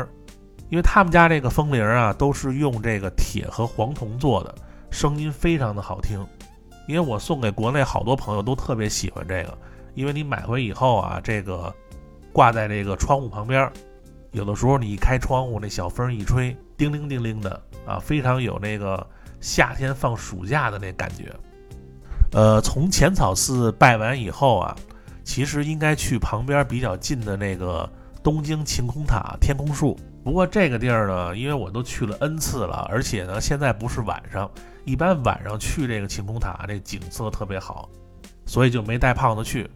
[0.69, 4.53] 因为他们家这个风铃啊都是用这个铁和黄铜做的，
[4.91, 6.23] 声音非常的好听。
[6.87, 9.57] 因为我送给国内好多朋友都特别喜欢这个，
[9.95, 11.73] 因为你买回以后啊，这个
[12.35, 13.71] 挂在这个窗户旁边，
[14.33, 17.49] 有的时候你一开窗户，那小风一吹，叮铃叮铃的
[17.87, 19.07] 啊，非常有那个
[19.39, 21.33] 夏天放暑假的那感觉。
[22.33, 24.75] 呃，从浅草寺拜完以后啊，
[25.23, 27.89] 其实应该去旁边比较近的那个
[28.21, 29.97] 东京晴空塔天空树。
[30.21, 34.51] 不过这个地儿呢，因为我都去了 N 次了，而且呢，现在不是晚上，
[34.83, 37.87] 一般晚上去这个晴空塔，这景色特别好，
[38.45, 39.69] 所以就没带胖子去。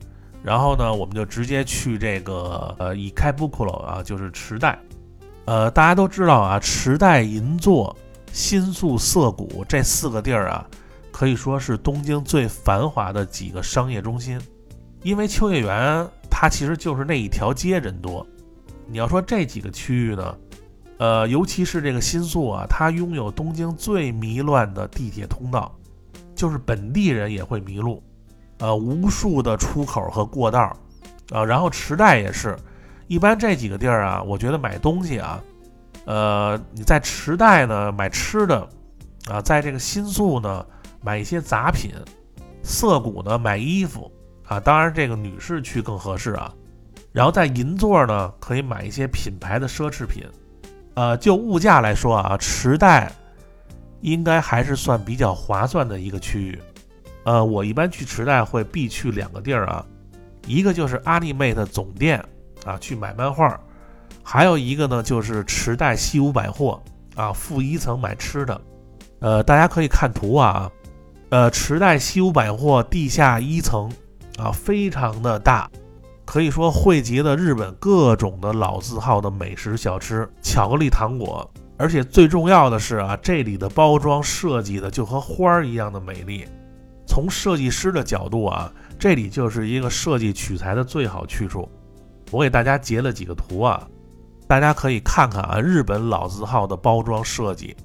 [0.43, 4.79] 然后呢，我们就直接去这个呃以开布库罗啊，就是池袋。
[5.45, 7.95] 呃，大家都知道啊，池袋、银座、
[8.31, 10.65] 新宿、涩谷这四个地儿啊。
[11.11, 14.39] 可以说是东京最繁华的几个商业中心，
[15.03, 18.25] 因为秋叶原它其实就是那一条街人多。
[18.87, 20.37] 你要说这几个区域呢，
[20.97, 25.75] 呃，尤其是这个新宿啊，它拥有东京最迷乱的地铁通道，
[26.33, 28.01] 就是本地人也会迷路，
[28.59, 30.71] 呃，无数的出口和过道，
[31.31, 32.55] 啊，然后池袋也是，
[33.07, 35.41] 一般这几个地儿啊，我觉得买东西啊，
[36.05, 38.69] 呃，你在池袋呢买吃的，
[39.29, 40.65] 啊，在这个新宿呢。
[41.01, 41.93] 买一些杂品，
[42.61, 44.11] 涩谷呢买衣服
[44.45, 46.53] 啊，当然这个女士去更合适啊。
[47.13, 50.25] 然后在银座呢可以买一些品牌的奢侈品，
[50.95, 53.09] 呃，就物价来说啊，池袋
[54.01, 56.59] 应该还是算比较划算的一个区域。
[57.23, 59.85] 呃，我一般去池袋会必去两个地儿啊，
[60.47, 62.23] 一个就是阿尼妹的总店
[62.65, 63.59] 啊，去买漫画，
[64.23, 66.81] 还有一个呢就是池袋西武百货
[67.15, 68.59] 啊，负一层买吃的。
[69.19, 70.71] 呃，大家可以看图啊。
[71.29, 73.91] 呃，池袋西武百货地下一层
[74.37, 75.69] 啊，非常的大，
[76.25, 86.47] 可以说汇集了日本各种的老字号的美食小吃、巧克力糖果，而且最重要的是啊，这里的包装设计的就和花儿一样的美丽。
[87.09, 91.67] 从设计师的角度啊，这里就是一个设计取材的最好去处。
[92.31, 93.85] 我给大家截了几个图啊，
[94.47, 97.75] 大家可以看看啊，日本老字号的包装设计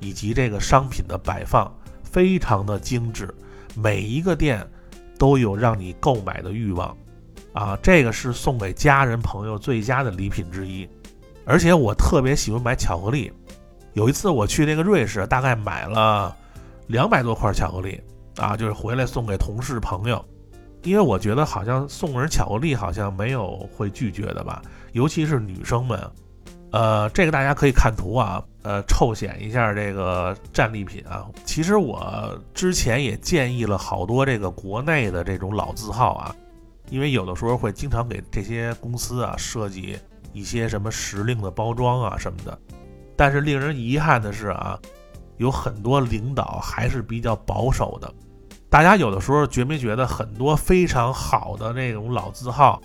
[0.00, 1.72] 以及这个商品的摆放。
[2.02, 3.34] 非常的精致，
[3.74, 4.62] 每一个店
[5.18, 6.94] 都有让你购买的欲望，
[7.54, 10.86] 啊，这个是送给家人朋友最佳的礼品之一。
[11.46, 13.32] 而且我特别喜欢买巧克力，
[13.94, 16.36] 有一次我去那个瑞士，大概买了
[16.88, 17.98] 两百多块巧克力，
[18.36, 20.24] 啊，就是回来送给同事朋友，
[20.82, 25.98] 因为我觉得好像送人巧克力好像没有会拒绝的吧，尤其是女生们。
[26.72, 31.28] 呃，这个大家可以看图啊，呃，臭显一下这个战利品啊。
[31.44, 36.34] 其实我之前也建议了好多这个国内的这种老字号啊，
[36.88, 39.98] 因为有的时候会经常给这些公司啊设计
[40.32, 42.58] 一些什么时令的包装啊什么的。
[43.14, 44.80] 但是令人遗憾的是啊，
[45.36, 48.12] 有很多领导还是比较保守的。
[48.70, 52.80] 大家有的时候觉没觉得很多非常好的那种老字号，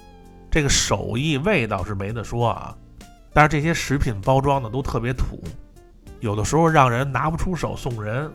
[0.51, 2.75] 这个手艺味道是没得说啊，
[3.31, 5.39] 但是这些食品包装的都特别土，
[6.19, 8.29] 有的时候让人拿不出手送人。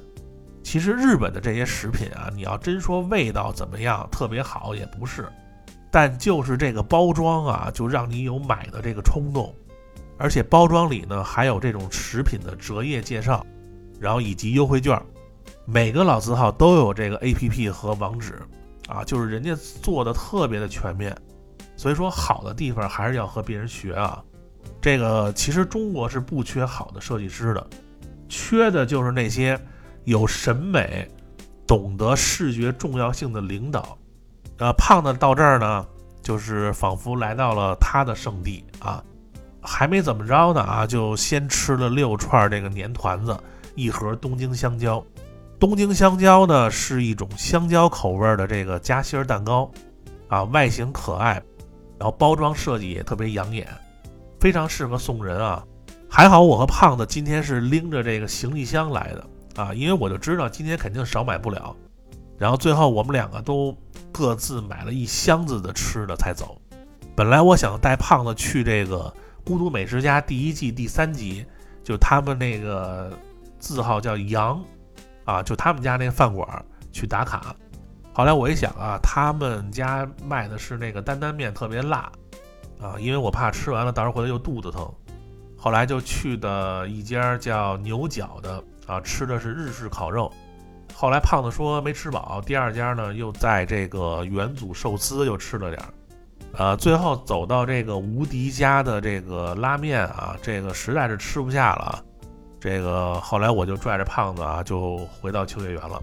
[0.62, 5.28] 其实日本的这些食品啊，你要真说味道怎么样，特别好也不是，
[5.90, 9.54] 但就是这个包装啊，就让你有买的这个冲动，
[10.16, 13.44] 而且包装里呢还有这种食品的折页介绍，
[14.02, 15.00] 然后以及优惠券，
[15.64, 18.42] 每个老字号都有这个 APP 和网址
[18.88, 21.16] 啊，就是人家做的特别的全面，
[21.76, 24.22] 所以说好的地方还是要和别人学啊。
[24.80, 27.66] 这个其实中国是不缺好的设计师的，
[28.28, 29.58] 缺的就是那些。
[30.04, 31.08] 有审美、
[31.64, 33.96] 懂得视觉重要性的领导，
[34.58, 35.86] 呃，胖子到这儿呢，
[36.20, 39.00] 就是仿佛来到了他的圣地啊，
[39.60, 43.38] 还没怎么着呢啊，就先吃了六串这个年团子，
[43.74, 45.04] 一盒东京香蕉。
[45.58, 49.70] 东京香蕉呢是一种香蕉口味的这个夹心蛋糕，
[50.28, 51.34] 啊，外形可爱，
[51.98, 53.66] 然后包装设计也特别养眼，
[54.40, 55.64] 非常适合送人啊。
[56.08, 59.26] 还好我和胖子今天是拎着这个行李箱来的。
[59.54, 61.76] 啊，因为我就知道今天肯定少买不了，
[62.38, 63.76] 然后最后我们两个都
[64.10, 66.58] 各自买了一箱子的吃的才走。
[67.14, 69.12] 本来我想带胖子去这个
[69.46, 71.44] 《孤独美食家》第一季第三集，
[71.84, 73.12] 就他们那个
[73.62, 74.62] 字号叫杨，
[75.24, 76.46] 啊，就他们家那个饭馆
[76.92, 77.54] 去打卡。
[78.12, 82.10] 后来我一想啊，他们家卖的是那个担担面，特别辣，
[82.80, 84.92] 啊，因为我怕吃完了到时候回来又肚子疼。
[85.56, 88.62] 后来就去的一家叫牛角的。
[88.84, 90.30] 啊，吃的是日式烤肉。
[90.92, 95.88] 后来胖子说没吃饱，第二家呢又在这个元祖寿司又吃了点儿。
[96.54, 102.04] 呃，最后走到这个无敌家的这个拉面啊，这个实在是吃不下了。
[102.62, 106.00] 这个后来我就拽着胖子啊，就回到秋叶原了。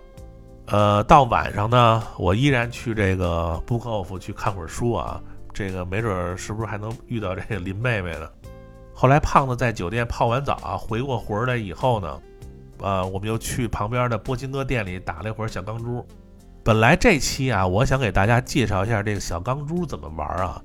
[0.66, 5.22] 呃，到晚上呢，我依然去这个 Book Off 去看会儿书啊。
[5.54, 8.30] 这个没准是不是还能遇到这个林妹妹呢？
[8.94, 12.20] 后来胖子在酒店泡完澡啊，回过魂来以后呢。
[12.80, 16.06] 呃，我们又去旁边的波金哥店里打了一会儿小钢珠。
[16.62, 20.62] 本来这期啊，我想给大家介绍一下这个小钢珠怎么玩啊。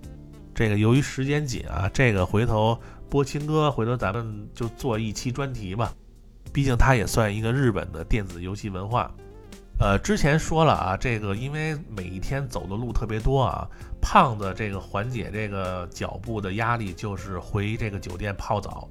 [0.57, 2.77] 这个由于时间紧啊，这个回头
[3.09, 5.93] 波青哥回头咱们就做一期专题吧。
[6.53, 9.11] 毕竟它也算一个日本的电子游戏文化。
[9.81, 13.69] 呃，之前说了啊，这个因为每一天走的路特别多啊，
[14.01, 18.89] 胖子这个缓解这个脚步的压力就是回这个酒店泡澡。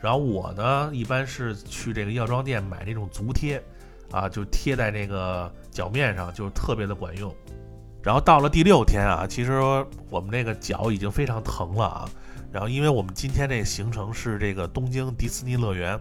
[0.00, 3.62] 然后我呢，一般是去这个药妆店买那种足贴，
[4.10, 7.34] 啊，就贴在那个脚面上，就特别的管用。
[8.02, 9.52] 然后到了第六天啊，其实
[10.08, 12.08] 我们那个脚已经非常疼了啊。
[12.54, 16.00] 然后因为我们今天这个行程是这个东京迪士尼乐园，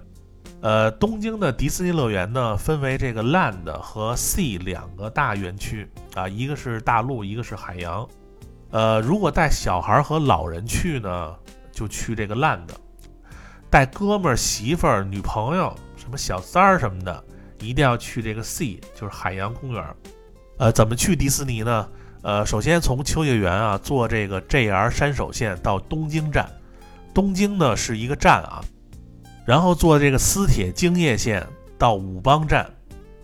[0.62, 8.08] 呃，东京的迪士尼乐园呢分为这个 Land 和 Sea 两个大园区啊，一个是大陆，一个是海洋。
[8.70, 11.36] 呃，如果带小孩和老人去呢，
[11.72, 12.70] 就去这个 Land。
[13.72, 17.24] 带哥们儿、媳妇儿、女朋友、什么小三儿什么的，
[17.62, 19.84] 一定要去这个 Sea，就是海洋公园。
[20.60, 21.90] 呃，怎么去迪士尼呢？
[22.24, 26.50] 呃，首先从秋叶原啊，坐这个 JR 山手线到东京站，
[27.14, 28.64] 东京呢是一个站啊，
[29.46, 31.46] 然后坐这个私铁京叶线
[31.78, 32.66] 到武邦站，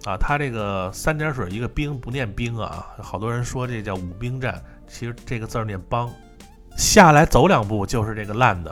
[0.04, 6.12] 啊，它这个三点水一个兵不念兵啊，好多人说这叫武兵站，其实这个字儿念邦。
[6.76, 8.70] 下来走两步就是这个 Land。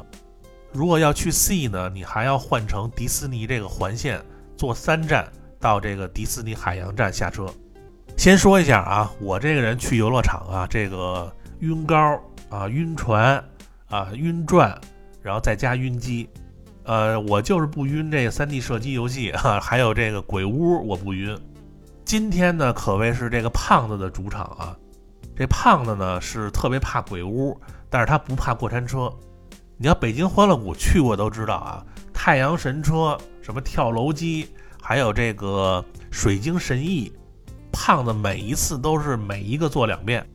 [0.74, 4.22] 如果要去 C 呢，你还要换乘迪士尼这个环线，
[4.58, 7.48] 坐三站到这个迪士尼海洋站下车。
[8.18, 13.42] 先说一下啊，我这个人去游乐场啊，这个晕高啊、晕船
[13.90, 14.76] 啊、晕转，
[15.22, 16.28] 然后再加晕机。
[16.84, 21.38] 呃，我就是不晕这个 3D 射击游戏哈， 还有这个鬼屋我不晕。
[22.04, 24.76] 今天呢，可谓是这个胖子的主场啊。
[25.36, 27.56] 这胖子呢是特别怕鬼屋，
[27.88, 29.14] 但是他不怕过山车。
[29.78, 34.50] 你要北京欢乐谷去过都知道啊，太阳神车、什么跳楼机，
[34.82, 37.14] 还有这个水晶神翼，
[37.72, 40.26] 胖子每一次都是每一个做两遍，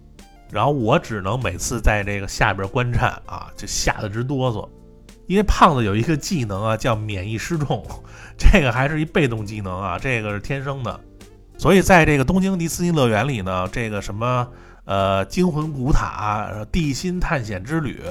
[0.51, 4.69] 然后我只能每次在这个下边观战啊，就吓得直哆嗦。
[5.29, 7.87] 因为胖子有一个技能啊，叫免疫失重，
[8.37, 11.01] 这个还是一被动技能啊，这个是天生的。
[11.57, 14.49] 所以在这个东京迪士尼乐园里呢，这个什么
[14.85, 18.03] 呃惊魂古塔、地心探险之旅。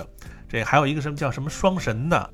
[0.48, 2.30] 这还有一个什么叫什么双神的，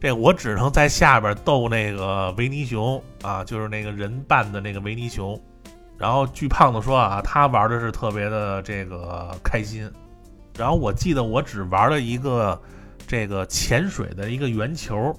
[0.00, 5.38] 这我只能在下边逗那个维尼熊啊，就是那个人扮的那个维尼熊。
[5.96, 9.90] 然后据胖子说啊，他玩的是特别的这个开心。
[10.56, 12.60] 然后我记得我只玩了一个
[13.06, 15.14] 这个潜水的一个圆球，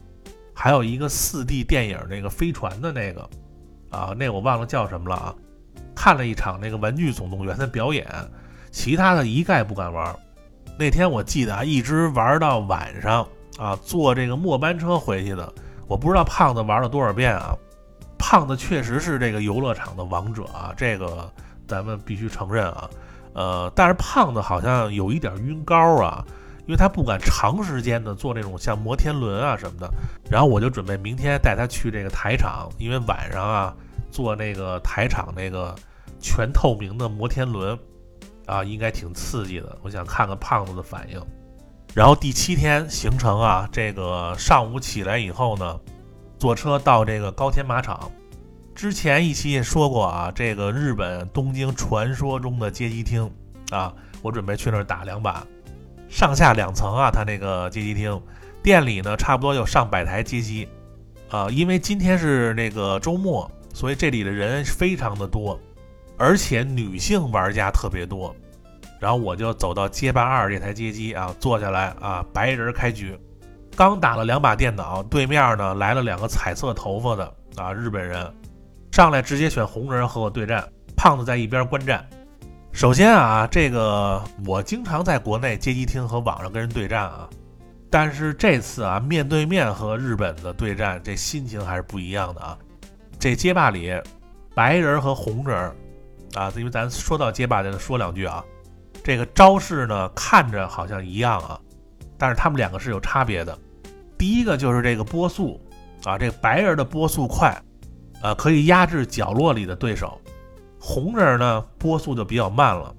[0.54, 3.30] 还有一个四 D 电影那个飞船的那个
[3.90, 5.36] 啊，那我忘了叫什么了啊。
[5.96, 8.06] 看了一场那个《玩具总动员》的表演，
[8.72, 10.16] 其他的一概不敢玩。
[10.78, 13.26] 那天我记得啊，一直玩到晚上
[13.58, 15.54] 啊，坐这个末班车回去的。
[15.88, 17.56] 我不知道胖子玩了多少遍啊。
[18.36, 21.32] 胖子确实是这个游乐场的王者啊，这个
[21.66, 22.90] 咱们必须承认啊。
[23.34, 26.22] 呃，但是胖子好像有一点晕高啊，
[26.66, 29.90] 因为他不敢长时间的坐这种像摩天轮啊什么的。
[30.30, 33.74] 然后我就准备明天带他去这个台场，因为晚上啊
[34.12, 35.74] 坐那个台场那个
[36.20, 37.80] 全透明的摩天轮
[38.48, 39.78] 啊，应该挺刺激的。
[39.82, 41.26] 我想看看胖子的反应。
[41.94, 45.80] 然后第七天行程啊，这个上午起来以后呢。
[46.38, 48.12] 坐车到这个高田马场，
[48.76, 53.32] 之前一期也说过啊，这个日本东京传说中的街机厅
[53.72, 55.48] 啊，我准备去那儿打两把。
[56.10, 58.22] 上下两层啊，它那个街机厅
[58.62, 60.68] 店里呢，差不多有上百台街机
[61.30, 61.50] 啊。
[61.50, 65.58] 因为今天是那个周末，所以这里的人非常的多，
[66.18, 68.36] 而且女性玩家特别多。
[69.00, 73.18] 然后我就走到街霸二这台街机啊，坐下来啊，白人开局。
[73.74, 78.32] 刚打了两把电脑，对面呢来了两个彩色头发的啊日本人，
[78.96, 82.08] 上来直接选红人和我对战，胖子在一边观战。
[82.72, 87.30] 首先啊，这个我经常在国内街机厅和网上跟人对战啊，
[87.90, 92.58] 但是这次啊面对面和日本的对战，这心情还是不一样的啊。
[93.20, 93.94] 这街霸里，
[94.54, 95.76] 白人和红人
[96.34, 98.42] 啊，因为咱说到街霸，就说两句啊，
[99.04, 101.60] 这个招式呢看着好像一样啊，
[102.18, 103.60] 但是他们两个是有差别的。
[104.18, 105.60] 第一个就是这个波速
[106.06, 107.62] 啊，这白人的波速快，
[108.22, 110.20] 呃，可以压制角落里的对手；
[110.80, 112.94] 红人呢，波速就比较慢了。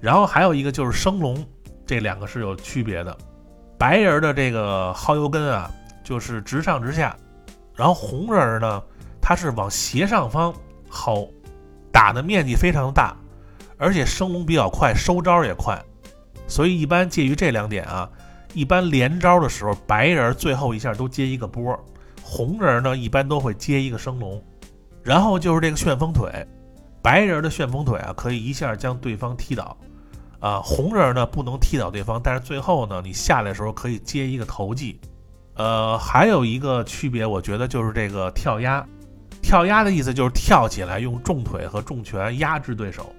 [0.00, 1.44] 然后还有一个就是升龙，
[1.86, 3.16] 这两个是有区别的。
[3.78, 5.70] 白人的这个耗油根啊，
[6.02, 7.16] 就是直上直下，
[7.74, 8.82] 然后红人呢，
[9.20, 10.54] 它是往斜上方
[10.90, 11.28] 薅，
[11.90, 13.16] 打的面积非常大，
[13.78, 15.82] 而且升龙比较快，收招也快，
[16.46, 18.08] 所以一般介于这两点啊。
[18.52, 21.76] 一般连招的时候，白人最后一下都接一个波，
[22.22, 24.40] 红人呢一般都会接一个升龙，
[25.04, 26.30] 然后就是这个旋风腿，
[27.02, 29.76] 白人的旋风腿啊可以一下将对方踢倒，
[30.40, 34.98] 啊红人呢不能踢倒对方，但是最后呢你下来的时候可以接一个投技，
[35.56, 38.84] 呃还有一个区别，我觉得就是这个跳压，
[39.42, 43.12] 跳压的意思就是跳起来用重腿和重拳压制对手。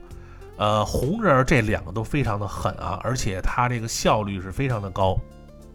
[0.58, 5.18] 呃，红人这两个都非常的狠啊，而且他这个效率是非常的高。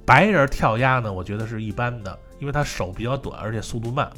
[0.06, 4.10] 白人跳压呢，我觉得是一般的，因为他手比较短，而且速度慢。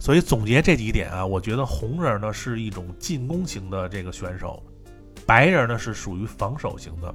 [0.00, 4.60] 所以总结这几点啊，我觉得红人呢是一种进攻型的这个选手，
[5.26, 7.14] 白人呢是属于防守型的。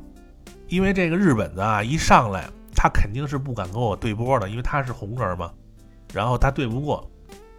[0.68, 5.52] 因为这个日本的啊，一上来他肯定是不敢跟我对波的，因为他是红人嘛，
[6.14, 7.10] 然后他对不过，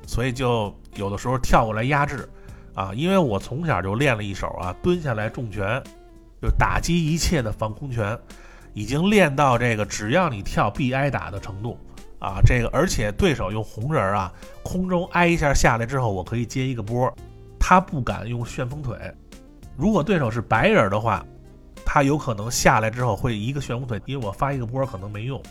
[0.07, 2.29] 所以就有的时候跳过来压制。
[2.75, 5.83] 啊，因为我从小就练了一手啊，蹲下来重拳，
[6.43, 8.19] 就打击一切的防空拳，
[8.75, 11.79] 已经练到这个只要你跳必挨打的程度
[12.19, 12.41] 啊。
[12.45, 17.13] 这个而且对手用红人啊，空中挨一下下来之后，我可以接一个波，
[17.59, 18.97] 他不敢用旋风腿。
[19.77, 21.25] 如果对手是白人的话，
[21.85, 25.43] 他有可能下来之后会一个旋风腿，因为我发一个波可能没用。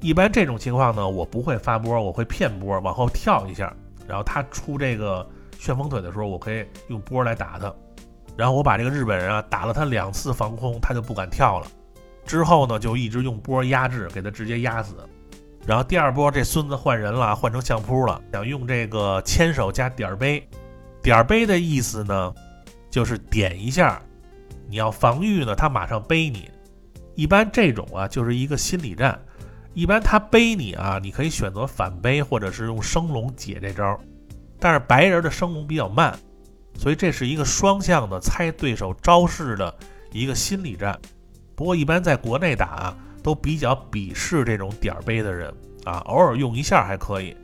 [0.00, 3.74] 一般这种情况呢，我不会发波，我会骗波往后跳一下，
[4.06, 5.26] 然后他出这个。
[5.58, 7.72] 旋风腿的时候，我可以用波来打他，
[8.36, 11.68] 然后我把这个日本人啊打了他两次防空，他就不敢跳了。
[12.26, 14.96] 之后呢，就一直用波压制，给他直接压死。
[15.66, 20.46] 然后第二波这孙子换人了，换成相扑了，想用这个牵手加点儿背。
[21.02, 22.34] 点儿背的意思呢，
[22.90, 24.00] 就是点一下，
[24.68, 26.50] 你要防御呢，他马上背你。
[27.14, 29.20] 一般这种啊，就是一个心理战。
[29.74, 33.98] 一般他背你啊，你可以选择反背，或者是用升龙解这招。
[34.58, 36.16] 但是白人的升龙比较慢，
[36.76, 39.74] 所以这是一个双向的猜对手招式的
[40.12, 40.98] 一个心理战。
[41.54, 45.52] 不过一般在国内打啊，都比较鄙视这种点儿背的人
[45.84, 47.36] 啊，偶尔用一下还可以。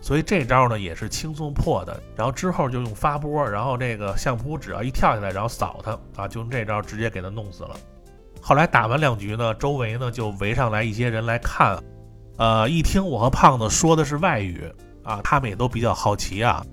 [0.00, 1.98] 所以这招呢也是轻松破的。
[2.14, 7.76] 然后之后就用发波，然后这个相扑只要一跳下来，然后扫他啊，就用这招直接给他弄死了。
[8.40, 11.82] 后来打完两局呢，周围呢就围上来一些人来看，
[12.36, 14.70] 呃，一听我和胖子说的是外语。
[15.04, 16.64] 啊，他们也都比较好奇啊。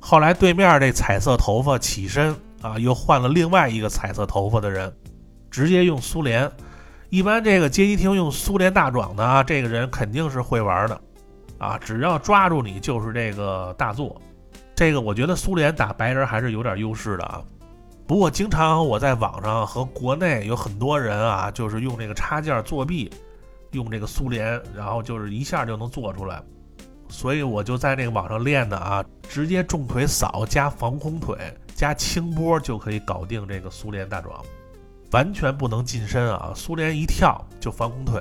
[0.00, 4.90] 后来对面这彩色头发起身啊，又换了另外一个彩色头发的人，
[5.50, 6.50] 直接用苏联。
[7.14, 11.00] 一般这个街机厅用苏联大壮的，这个人肯定是会玩的
[11.58, 11.78] 啊。
[11.78, 14.20] 只要抓住你就是这个大作。
[14.74, 17.40] 这个我觉得苏联打白人还是有点优势的啊。
[18.04, 23.08] 不过经常我在网上和国内有很多人啊，就是用这个插件作弊，
[23.70, 26.42] 用这个苏联，然后就是一下就能做出来。
[27.08, 31.38] 所以我就在那个网上练的啊，直接重腿扫加防空腿
[31.76, 34.44] 加轻波就可以搞定这个苏联大壮，
[35.14, 36.52] 完全不能近身啊！
[36.56, 38.20] 苏联一跳就防空腿，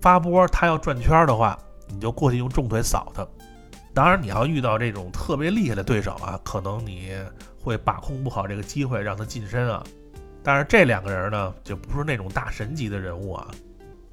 [0.00, 1.58] 发波他要转圈的话，
[1.88, 3.26] 你就过去用重腿扫他。
[3.92, 7.12] 当然你要遇到这种特别厉害的对手啊，可能你
[7.62, 9.84] 会把控不好这个机会让他近身啊。
[10.42, 13.48] 但是这两个人呢，就不是那种大神级的人物啊。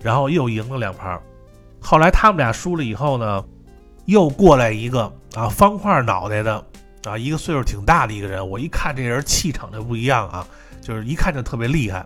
[0.01, 1.17] 然后又赢了两盘，
[1.79, 3.45] 后来他们俩输了以后呢？
[4.07, 6.61] 又过来一个啊，方块脑袋的
[7.05, 8.45] 啊，一个岁数挺大的一个人。
[8.45, 10.45] 我一看这人气场就不一样啊，
[10.83, 12.05] 就是一看就特别厉害。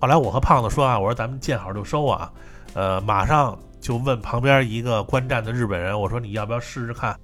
[0.00, 2.30] 后来我和胖子说啊，我说咱们见好就收啊，
[2.74, 7.18] 呃，马上就问旁边一个观战的日本人，我说你要不要试试看？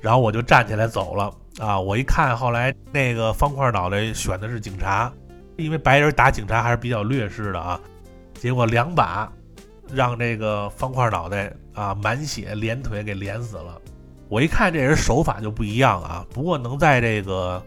[0.00, 1.78] 然后我就站起来走了啊。
[1.78, 5.12] 我一看，后来那个方块脑袋选的是警察，
[5.56, 7.78] 因为白人打警察还是比较劣势的啊。
[8.34, 9.30] 结果两把。
[9.92, 13.76] 让这个方块脑袋啊满血连腿给连死了。
[14.28, 16.24] 我一看这人手法就不一样啊。
[16.32, 17.60] 不过能在这个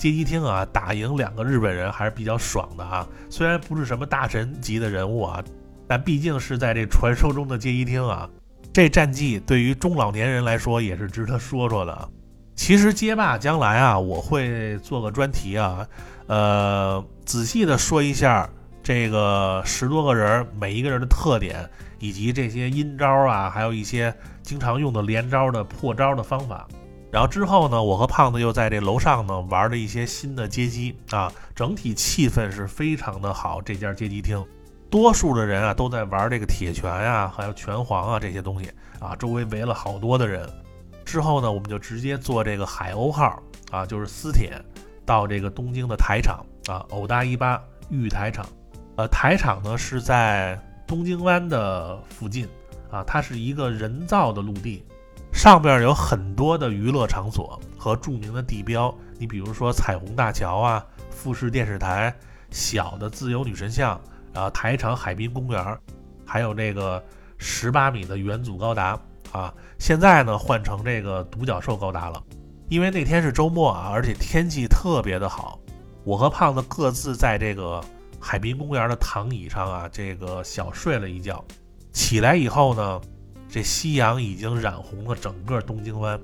[0.00, 3.06] 街机厅啊打赢两个日本人还是比较爽的啊。
[3.28, 5.44] 虽然不是什么大神级的人物啊，
[5.86, 8.26] 但毕竟是在这传说中的街机厅啊。
[8.72, 12.08] 这战绩对于中老年人来说也是值得说说的。
[12.54, 15.86] 其实街霸将来啊，我会做个专题啊，
[16.28, 18.48] 呃，仔细的说一下。
[18.82, 26.66] 这个十多个人，每一个人的特点，以及这些阴招啊，还有一些经常用的连招的破招的方法。
[27.10, 33.60] 然后之后呢，我和胖子又在这楼上呢玩了一些新的街机啊，整体气氛是非常的好。
[33.60, 34.44] 这家街机厅，
[34.88, 40.48] 多数的人啊都在玩这个铁拳呀，还有拳皇啊这些东西啊，周围围了好多的人。
[41.04, 43.42] 之后呢，我们就直接坐这个海鸥号
[43.72, 44.52] 啊，就是私铁，
[45.04, 48.46] 到这个东京的台场啊，偶大一八玉台场。
[48.96, 52.46] 呃，台场呢是在东京湾的附近
[52.88, 54.84] 啊，它是一个人造的陆地，
[55.32, 62.14] 上边有很多的娱乐场所和著名的地标，你比如说彩虹大桥啊、富士电视台、
[62.50, 64.00] 小的自由女神像，
[64.32, 65.78] 然后台场海滨公园，
[66.26, 67.02] 还有这个
[67.38, 69.00] 十八米的元祖高达
[69.32, 72.22] 啊，现在呢换成这个独角兽高达了，
[72.68, 75.58] 因为那天是周末啊，而且天气特别的好，
[76.04, 77.82] 我和胖子各自在这个。
[78.22, 81.42] 海滨公园的躺椅上啊，这个小睡了一觉，
[81.90, 83.00] 起来以后呢，
[83.50, 86.18] 这夕阳已经染红了整个东京湾。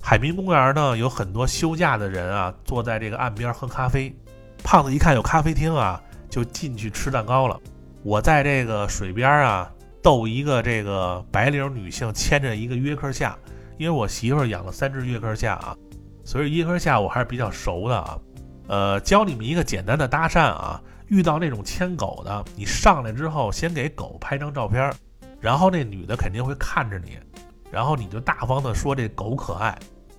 [0.00, 4.14] 海滨公园呢，有很多休假的人啊，坐在这个岸边喝咖啡。
[4.64, 7.60] 胖子一看有咖啡厅啊，就进去吃蛋糕了。
[8.02, 9.70] 我在这个水边啊，
[10.02, 13.36] 逗一个这个白领女性牵着一个约克夏，
[13.76, 15.76] 因为我媳妇养了三只约克夏啊，
[16.24, 18.18] 所以约克夏我还是比较熟的啊。
[18.68, 20.80] 呃，教你们一个简单的搭讪啊。
[21.08, 24.94] 遇到那种牵狗的，你上来之后先给狗拍张照片，
[25.40, 27.18] 然后那女的肯定会看着你，
[27.70, 29.76] 然后你就大方的说这狗可爱，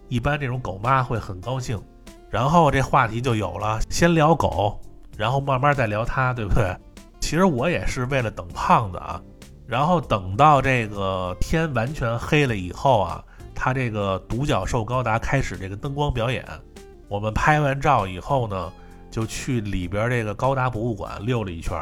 [0.10, 1.82] 一般这种狗妈会很高兴，
[2.30, 4.80] 然后这话题就有了，先聊狗，
[5.18, 6.76] 然后慢慢再聊他，对不对？
[7.20, 9.22] 其实我也是为了等胖子啊，
[9.68, 16.46] 然后等到这个天完全黑了以后啊，他这个独角兽高达开始这个灯光表演，
[17.08, 18.72] 我们拍完照以后呢。
[19.12, 21.78] 就去里边这个高达博物馆溜了一圈，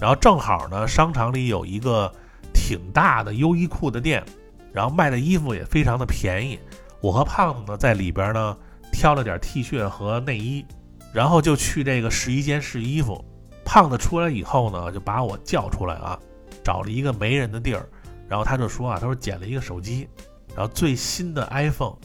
[0.00, 2.12] 然后正好呢，商场里有一个
[2.52, 4.24] 挺大的优衣库的店，
[4.72, 6.58] 然后卖的衣服也非常的便宜。
[7.00, 8.56] 我和胖子呢在里边呢
[8.92, 10.64] 挑了点 T 恤和内衣，
[11.12, 13.24] 然后就去这个试衣间试衣服。
[13.64, 16.18] 胖子出来以后呢，就把我叫出来啊，
[16.62, 17.88] 找了一个没人的地儿，
[18.28, 20.08] 然后他就说啊，他说捡了一个手机，
[20.54, 21.96] 然后最新的 iPhone。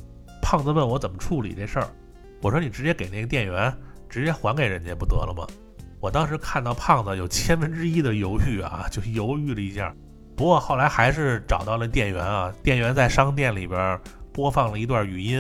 [0.42, 1.88] 胖子问我怎么处理这事儿，
[2.42, 3.74] 我说你直接给那个店员。
[4.10, 5.46] 直接还给人家不得了吗？
[6.00, 9.94] 我当时看到胖子有千分之一的犹豫啊，就犹豫了一下。
[10.38, 14.00] 不过后来还是找到了店员啊，店员在商店里边
[14.32, 15.40] 播放了一段语音。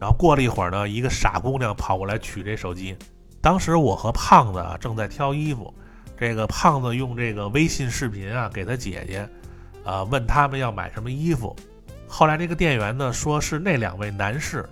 [0.00, 2.96] 然后过了一会儿呢，一个傻姑娘跑过来取这手机。
[3.40, 5.72] 当时我和胖子啊正在挑衣服，
[6.18, 9.28] 这个胖子用这个微信视频啊给他姐姐
[9.84, 11.54] 啊问他们要买什么衣服。
[12.08, 14.68] 后来这个店员呢说是那两位男士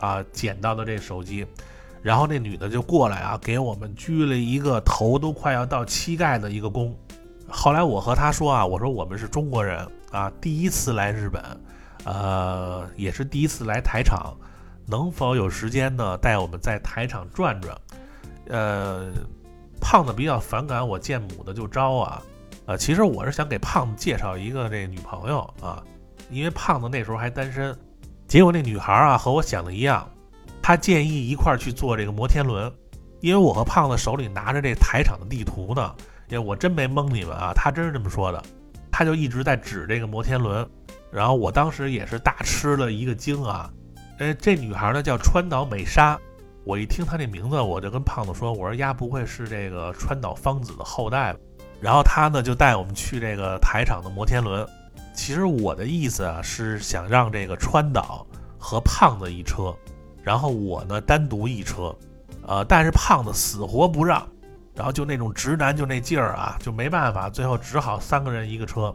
[0.00, 1.46] 啊捡到的这手机。
[2.02, 6.92] 然后那女的就过来啊，给我们鞠了一个头都快要到膝盖的一个躬。
[7.54, 11.42] 后来我和他说啊，我说我们是中国人啊，第一次来日本，
[12.04, 14.34] 呃，也是第一次来台场，
[14.86, 17.76] 能否有时间呢，带我们在台场转转？
[18.48, 19.12] 呃，
[19.80, 22.22] 胖子比较反感我见母的就招啊，
[22.64, 25.82] 呃，其实我是想给胖子介绍一个这女朋友啊，
[26.30, 27.76] 因为胖子那时候还单身。
[28.26, 30.08] 结果那女孩啊和我想的一样。
[30.64, 32.72] 他建议一块儿去坐这个摩天轮，
[33.18, 35.92] 因为我和胖子手里拿着这台场的地图呢，
[36.38, 38.42] 我真没蒙你们啊，他真是这么说的。
[38.90, 40.68] 他就一直在指这个摩天轮，
[41.10, 43.70] 然后我当时也是大吃了一个惊啊！
[44.18, 46.18] 哎，这女孩呢叫川岛美沙，
[46.64, 51.38] 我一听她这名字，我就跟胖子说：“我说丫不会是这个川岛芳子的后代吧？”
[51.80, 54.64] 然后他呢就带我们去这个台场的摩天轮。
[55.14, 58.26] 其实我的意思啊是想让这个川岛
[58.58, 59.74] 和胖子一车，
[60.22, 61.96] 然后我呢单独一车，
[62.46, 64.24] 呃，但是胖子死活不让。
[64.74, 68.94] 然后就那种直男就那劲儿啊，就没办法，最后只好三个人一个车，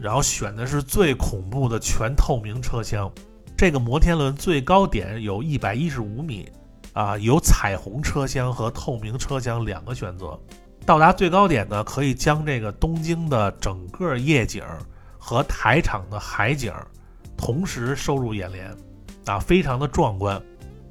[0.00, 3.10] 然后选的是最恐怖的全透明车厢。
[3.56, 6.46] 这个摩天轮最高点有一百一十五米，
[6.92, 10.38] 啊，有彩虹车厢和透明车厢两个选择。
[10.84, 14.62] 到达最高点呢，可以将这个东京的整个夜景
[15.18, 16.72] 和台场的海景
[17.36, 18.76] 同时收入眼帘，
[19.24, 20.40] 啊，非常的壮观。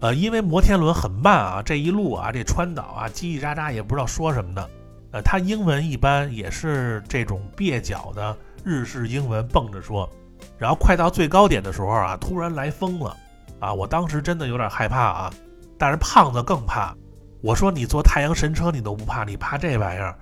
[0.02, 4.68] 呃，因为摩天轮很慢啊，这一路啊，这川岛啊，叽叽喳喳也不知道说什么呢。
[5.12, 10.10] 呃，他英文一般也是这种蹩脚的日式英文蹦着说。
[10.58, 13.16] 然后快到最高点的时候啊，突然来风了
[13.60, 15.34] 啊，我当时真的有点害怕啊。
[15.78, 16.94] 但是胖子更怕，
[17.42, 20.16] 我说你坐太阳神车你都不怕，你怕这玩意儿？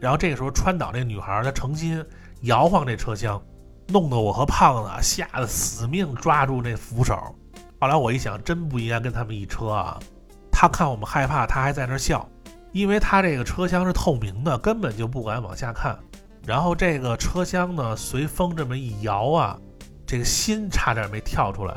[0.00, 2.04] 然后这个时候川岛这女孩她诚心
[2.42, 3.40] 摇晃这车厢，
[3.88, 7.16] 弄得我和胖子吓得死命抓住那扶手。
[7.82, 9.98] 后来我一想，真不应该跟他们一车啊！
[10.52, 12.24] 他看我们害怕，他还在那笑，
[12.70, 15.98] 因为他这个车厢是透明的，根本就不敢往下看。
[16.46, 19.58] 然后这个车厢呢，随风这么一摇啊，
[20.06, 21.76] 这个心差点没跳出来。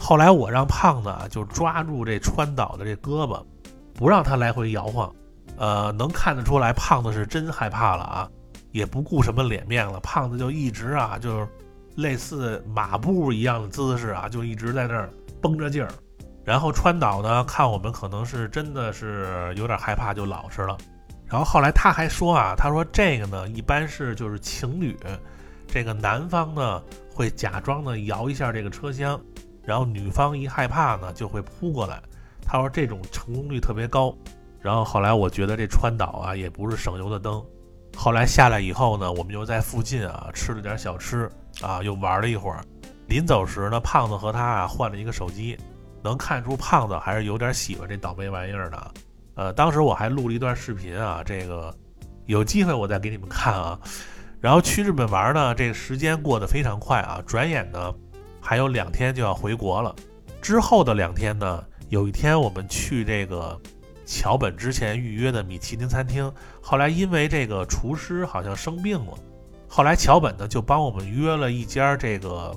[0.00, 3.40] 后来我让胖子啊，就抓住这川岛的这胳膊，
[3.94, 5.14] 不让他来回摇晃。
[5.56, 8.28] 呃，能看得出来，胖子是真害怕了啊，
[8.72, 10.00] 也不顾什么脸面了。
[10.00, 11.48] 胖子就一直啊，就是
[11.94, 15.08] 类似马步一样的姿势啊，就一直在那儿。
[15.44, 15.90] 绷着劲儿，
[16.42, 20.74] 然后川岛呢，看我们可能是真的是有点害怕，就老实了。
[21.26, 24.96] 然后后来他还说啊，他说这个呢，一般是就是情侣，
[25.66, 26.82] 这个男方呢
[27.12, 29.20] 会假装的摇一下这个车厢，
[29.62, 32.02] 然后女方一害怕呢就会扑过来。
[32.40, 34.16] 他说这种成功率特别高。
[34.62, 37.44] 然后后来我觉得这川岛啊也不是省油的灯。
[37.94, 41.30] 后来下来以后呢，我们又在附近啊吃了点小吃
[41.60, 42.64] 啊，又玩了一会儿。
[43.06, 45.56] 临走时呢，胖子和他啊换了一个手机，
[46.02, 48.94] 能看出胖子还是有点喜欢这倒霉玩意儿的。
[49.34, 51.74] 呃，当时我还录了一段视频啊，这个
[52.26, 53.78] 有机会我再给你们看啊。
[54.40, 57.94] 然后去日本玩呢，这个时间过得非常快啊，转眼呢
[58.40, 59.94] 还有两天就要回国了。
[60.40, 63.60] 之后的两天呢，有一天我们去这个
[64.06, 69.12] 桥本之前预约的米其林餐厅，后来因为这个厨师好像生病了，
[69.68, 72.54] 后来桥本呢就帮我们约了一家这个。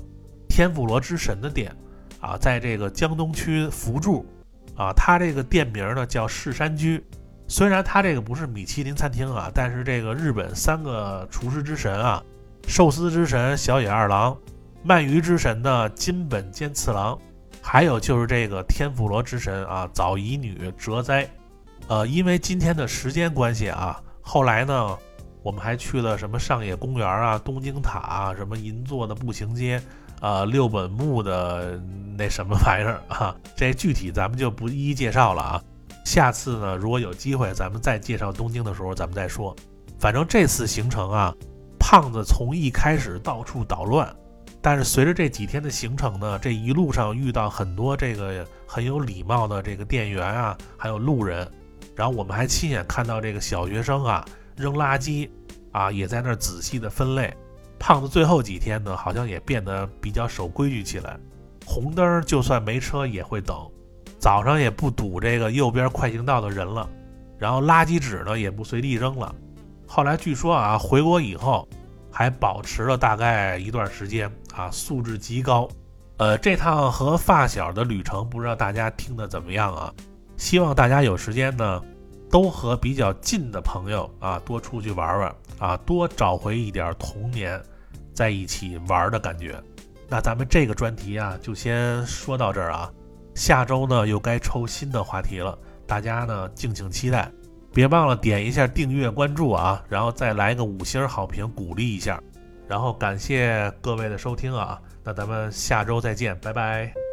[0.58, 1.72] 天妇罗之神的店，
[2.18, 4.26] 啊，在这个江东区福住，
[4.74, 7.00] 啊，它这个店名呢叫世山居。
[7.46, 12.20] 虽然它这个不是米其林餐厅啊，但是这个日本三个厨师之神啊，
[12.66, 14.36] 寿司之神小野二郎，
[14.84, 17.16] 鳗鱼之神的金本兼次郎，
[17.62, 21.24] 还有就是这个天妇罗之神啊早乙女哲哉。
[21.86, 24.98] 呃，因为今天的时间关系啊，后来呢，
[25.40, 29.80] 我们还去了什么上野公园啊、东京塔啊、什么银座的步行街。
[30.20, 31.80] 啊，六本木的
[32.16, 33.34] 那什么玩意儿啊？
[33.56, 35.62] 这具体咱们就不一一介绍了啊。
[36.04, 39.54] 下次呢，如果有机会，咱们再介绍东京的时候，咱们再说。
[39.98, 41.34] 反正这次行程啊，
[41.78, 44.08] 胖子从一开始到处捣乱，
[44.62, 51.46] 但是随着这几天的行程呢，这一路上遇到很多这个很有礼貌的这个店员啊，还有路人，
[51.94, 54.24] 然后我们还亲眼看到这个小学生啊
[54.56, 55.28] 扔垃圾
[55.72, 57.36] 啊，也在那儿仔细的分类。
[57.78, 61.16] 胖子最后几天呢，好像也变得比较守规矩起来。
[61.64, 63.56] 红灯就算没车也会等，
[64.18, 66.88] 早上也不堵这个右边快行道的人了。
[67.38, 69.34] 然后垃圾纸呢也不随地扔了。
[69.86, 71.68] 后来据说啊，回国以后
[72.10, 75.68] 还保持了大概一段时间啊，素质极高。
[76.16, 79.92] 呃，这趟和发小的旅程，不知道大家听得怎么样啊？
[80.36, 81.82] 希望大家有时间呢。
[82.30, 87.60] 都和比较近的朋友啊，多出去玩玩啊，多找回一点童年
[88.12, 89.60] 在一起玩的感觉。
[90.08, 92.90] 那咱们这个专题啊，就先说到这儿啊。
[93.34, 95.56] 下周呢，又该抽新的话题了，
[95.86, 97.30] 大家呢敬请期待。
[97.72, 102.20] 别忘了点一下订阅关注啊，然后再来个五星好评鼓励一下。
[102.66, 107.07] 然后感谢各位的收听啊，那咱们下周再见，拜拜。